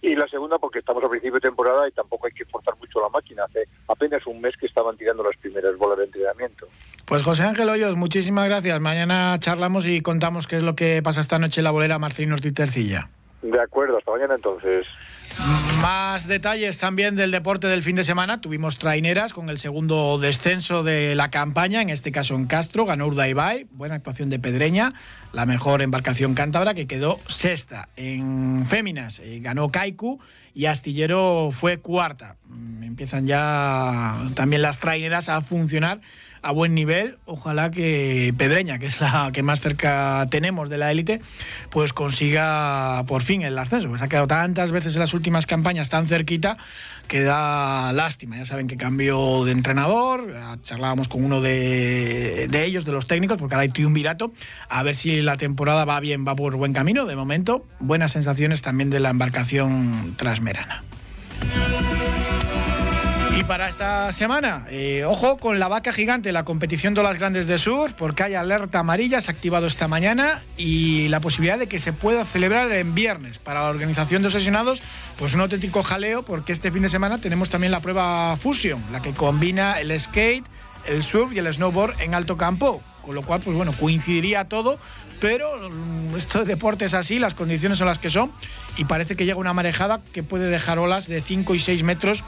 Y 0.00 0.14
la 0.14 0.28
segunda, 0.28 0.58
porque 0.58 0.78
estamos 0.78 1.02
a 1.02 1.08
principio 1.08 1.34
de 1.34 1.48
temporada 1.48 1.88
y 1.88 1.92
tampoco 1.92 2.26
hay 2.26 2.32
que 2.32 2.44
forzar 2.44 2.76
mucho 2.78 3.00
la 3.00 3.08
máquina. 3.08 3.44
Hace 3.44 3.64
apenas 3.88 4.24
un 4.26 4.40
mes 4.40 4.56
que 4.56 4.66
estaban 4.66 4.96
tirando 4.96 5.24
las 5.24 5.36
primeras 5.36 5.76
bolas 5.76 5.98
de 5.98 6.04
entrenamiento. 6.04 6.68
Pues 7.04 7.22
José 7.22 7.42
Ángel 7.42 7.68
Hoyos, 7.68 7.96
muchísimas 7.96 8.44
gracias. 8.44 8.80
Mañana 8.80 9.36
charlamos 9.40 9.86
y 9.86 10.00
contamos 10.00 10.46
qué 10.46 10.56
es 10.56 10.62
lo 10.62 10.76
que 10.76 11.02
pasa 11.02 11.20
esta 11.20 11.38
noche 11.38 11.60
en 11.60 11.64
la 11.64 11.70
bolera 11.72 11.98
Martín 11.98 12.32
Ortiz 12.32 12.54
Tercilla. 12.54 13.08
De 13.42 13.60
acuerdo, 13.60 13.98
hasta 13.98 14.10
mañana 14.10 14.34
entonces. 14.34 14.86
Más 15.80 16.26
detalles 16.26 16.78
también 16.78 17.14
del 17.14 17.30
deporte 17.30 17.68
del 17.68 17.82
fin 17.82 17.96
de 17.96 18.04
semana. 18.04 18.40
Tuvimos 18.40 18.78
traineras 18.78 19.32
con 19.32 19.48
el 19.50 19.58
segundo 19.58 20.18
descenso 20.18 20.82
de 20.82 21.14
la 21.14 21.30
campaña, 21.30 21.80
en 21.80 21.90
este 21.90 22.10
caso 22.10 22.34
en 22.34 22.46
Castro, 22.46 22.84
ganó 22.84 23.06
Urdaibai, 23.06 23.66
buena 23.70 23.94
actuación 23.94 24.30
de 24.30 24.38
Pedreña, 24.38 24.94
la 25.32 25.46
mejor 25.46 25.82
embarcación 25.82 26.34
cántabra 26.34 26.74
que 26.74 26.86
quedó 26.86 27.20
sexta. 27.28 27.88
En 27.96 28.66
Féminas 28.66 29.20
eh, 29.20 29.38
ganó 29.40 29.70
Kaiku 29.70 30.18
y 30.54 30.66
Astillero 30.66 31.50
fue 31.52 31.78
cuarta. 31.78 32.36
Mm, 32.48 32.82
empiezan 32.82 33.26
ya 33.26 34.16
también 34.34 34.62
las 34.62 34.80
traineras 34.80 35.28
a 35.28 35.40
funcionar 35.40 36.00
a 36.42 36.52
buen 36.52 36.74
nivel. 36.74 37.18
Ojalá 37.24 37.70
que 37.70 38.34
Pedreña, 38.36 38.78
que 38.78 38.86
es 38.86 39.00
la 39.00 39.30
que 39.32 39.42
más 39.42 39.60
cerca 39.60 40.26
tenemos 40.30 40.68
de 40.68 40.78
la 40.78 40.90
élite, 40.90 41.20
pues 41.70 41.92
consiga 41.92 43.04
por 43.06 43.22
fin 43.22 43.42
el 43.42 43.58
ascenso. 43.58 43.88
Pues 43.88 44.02
ha 44.02 44.08
quedado 44.08 44.26
tantas 44.26 44.70
veces 44.70 44.94
en 44.94 45.00
las 45.00 45.14
últimas 45.14 45.46
campañas 45.46 45.88
tan 45.88 46.06
cerquita 46.06 46.56
que 47.08 47.22
da 47.22 47.92
lástima. 47.92 48.36
Ya 48.36 48.46
saben 48.46 48.68
que 48.68 48.76
cambió 48.76 49.44
de 49.44 49.52
entrenador, 49.52 50.34
charlábamos 50.62 51.08
con 51.08 51.24
uno 51.24 51.40
de, 51.40 52.48
ellos, 52.52 52.84
de 52.84 52.92
los 52.92 53.06
técnicos, 53.06 53.38
porque 53.38 53.54
ahora 53.54 53.62
hay 53.62 53.70
triunvirato, 53.70 54.32
a 54.68 54.82
ver 54.82 54.94
si 54.94 55.20
la 55.22 55.36
temporada 55.36 55.84
va 55.84 55.98
bien, 56.00 56.26
va 56.26 56.36
por 56.36 56.54
buen 56.56 56.72
camino. 56.72 57.06
De 57.06 57.16
momento, 57.16 57.66
buenas 57.80 58.12
sensaciones 58.12 58.62
también 58.62 58.90
de 58.90 59.00
la 59.00 59.10
embarcación 59.10 60.14
transmerana. 60.16 60.82
Y 63.38 63.44
para 63.44 63.68
esta 63.68 64.12
semana, 64.12 64.66
eh, 64.68 65.04
ojo 65.04 65.36
con 65.36 65.60
la 65.60 65.68
vaca 65.68 65.92
gigante, 65.92 66.32
la 66.32 66.44
competición 66.44 66.94
de 66.94 67.04
las 67.04 67.20
grandes 67.20 67.46
de 67.46 67.56
sur, 67.58 67.94
porque 67.94 68.24
hay 68.24 68.34
alerta 68.34 68.80
amarilla, 68.80 69.20
se 69.20 69.30
ha 69.30 69.34
activado 69.34 69.68
esta 69.68 69.86
mañana 69.86 70.42
y 70.56 71.06
la 71.06 71.20
posibilidad 71.20 71.56
de 71.56 71.68
que 71.68 71.78
se 71.78 71.92
pueda 71.92 72.24
celebrar 72.24 72.72
en 72.72 72.96
viernes. 72.96 73.38
Para 73.38 73.62
la 73.62 73.68
organización 73.68 74.22
de 74.22 74.28
obsesionados, 74.28 74.82
pues 75.20 75.34
un 75.34 75.40
auténtico 75.40 75.84
jaleo, 75.84 76.24
porque 76.24 76.52
este 76.52 76.72
fin 76.72 76.82
de 76.82 76.88
semana 76.88 77.18
tenemos 77.18 77.48
también 77.48 77.70
la 77.70 77.78
prueba 77.78 78.34
Fusion, 78.34 78.82
la 78.90 78.98
que 78.98 79.12
combina 79.12 79.78
el 79.78 79.98
skate, 80.00 80.44
el 80.86 81.04
surf 81.04 81.32
y 81.32 81.38
el 81.38 81.54
snowboard 81.54 82.00
en 82.00 82.14
alto 82.14 82.36
campo. 82.36 82.82
Con 83.02 83.14
lo 83.14 83.22
cual, 83.22 83.40
pues 83.40 83.56
bueno, 83.56 83.72
coincidiría 83.72 84.46
todo 84.46 84.80
pero 85.20 85.70
mm, 85.70 86.16
esto 86.16 86.40
de 86.40 86.44
deporte 86.44 86.84
es 86.84 86.94
así, 86.94 87.18
las 87.18 87.34
condiciones 87.34 87.78
son 87.78 87.86
las 87.86 87.98
que 87.98 88.10
son 88.10 88.32
y 88.76 88.84
parece 88.84 89.16
que 89.16 89.24
llega 89.24 89.38
una 89.38 89.52
marejada 89.52 90.00
que 90.12 90.22
puede 90.22 90.48
dejar 90.48 90.78
olas 90.78 91.08
de 91.08 91.20
5 91.20 91.54
y 91.54 91.58
6 91.58 91.82
metros 91.82 92.24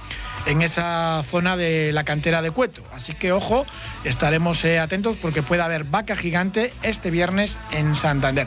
en 0.47 0.63
esa 0.63 1.25
zona 1.29 1.57
de 1.57 1.93
la 1.93 2.05
cantera 2.05 2.43
de 2.43 2.51
Cueto. 2.51 2.83
Así 2.93 3.15
que 3.15 3.33
ojo, 3.33 3.67
estaremos 4.05 4.65
eh, 4.65 4.79
atentos 4.79 5.17
porque 5.21 5.43
puede 5.43 5.63
haber 5.63 5.85
vaca 5.85 6.17
gigante 6.17 6.73
este 6.83 7.11
viernes 7.11 7.57
en 7.73 7.95
Santander. 7.95 8.47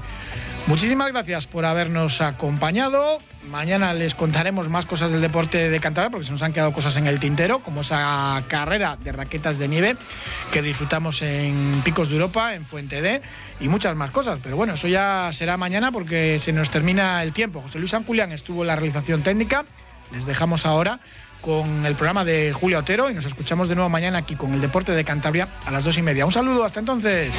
Muchísimas 0.66 1.12
gracias 1.12 1.46
por 1.46 1.66
habernos 1.66 2.22
acompañado. 2.22 3.20
Mañana 3.50 3.94
les 3.94 4.16
contaremos 4.16 4.70
más 4.70 4.86
cosas 4.86 5.12
del 5.12 5.20
deporte 5.20 5.70
de 5.70 5.80
Cantabria 5.82 6.10
porque 6.10 6.26
se 6.26 6.32
nos 6.32 6.42
han 6.42 6.54
quedado 6.54 6.72
cosas 6.72 6.96
en 6.96 7.06
el 7.06 7.20
tintero, 7.20 7.60
como 7.60 7.82
esa 7.82 8.42
carrera 8.48 8.98
de 9.04 9.12
raquetas 9.12 9.60
de 9.60 9.68
nieve 9.68 9.98
que 10.54 10.62
disfrutamos 10.62 11.22
en 11.22 11.82
Picos 11.84 12.08
de 12.08 12.16
Europa, 12.16 12.56
en 12.56 12.66
Fuente 12.66 13.02
D 13.02 13.22
y 13.60 13.68
muchas 13.68 13.96
más 13.98 14.12
cosas. 14.12 14.40
Pero 14.42 14.56
bueno, 14.56 14.76
eso 14.76 14.88
ya 14.88 15.30
será 15.34 15.58
mañana 15.58 15.92
porque 15.92 16.40
se 16.40 16.54
nos 16.54 16.70
termina 16.70 17.22
el 17.24 17.34
tiempo. 17.34 17.62
José 17.62 17.80
Luis 17.80 17.92
San 17.92 18.06
Julián 18.06 18.32
estuvo 18.32 18.62
en 18.62 18.68
la 18.68 18.78
realización 18.78 19.22
técnica. 19.22 19.66
Les 20.14 20.26
dejamos 20.26 20.66
ahora 20.66 21.02
con 21.42 21.86
el 21.86 21.96
programa 21.96 22.24
de 22.24 22.54
Julio 22.54 22.80
Otero 22.80 23.10
y 23.10 23.14
nos 23.14 23.26
escuchamos 23.26 23.68
de 23.68 23.76
nuevo 23.76 23.90
mañana 23.90 24.20
aquí 24.20 24.36
con 24.36 24.54
el 24.54 24.62
deporte 24.62 24.94
de 24.94 25.04
Cantabria 25.04 25.50
a 25.66 25.72
las 25.72 25.84
dos 25.84 25.98
y 25.98 26.02
media. 26.02 26.26
Un 26.26 26.32
saludo, 26.32 26.64
hasta 26.64 26.80
entonces. 26.80 27.34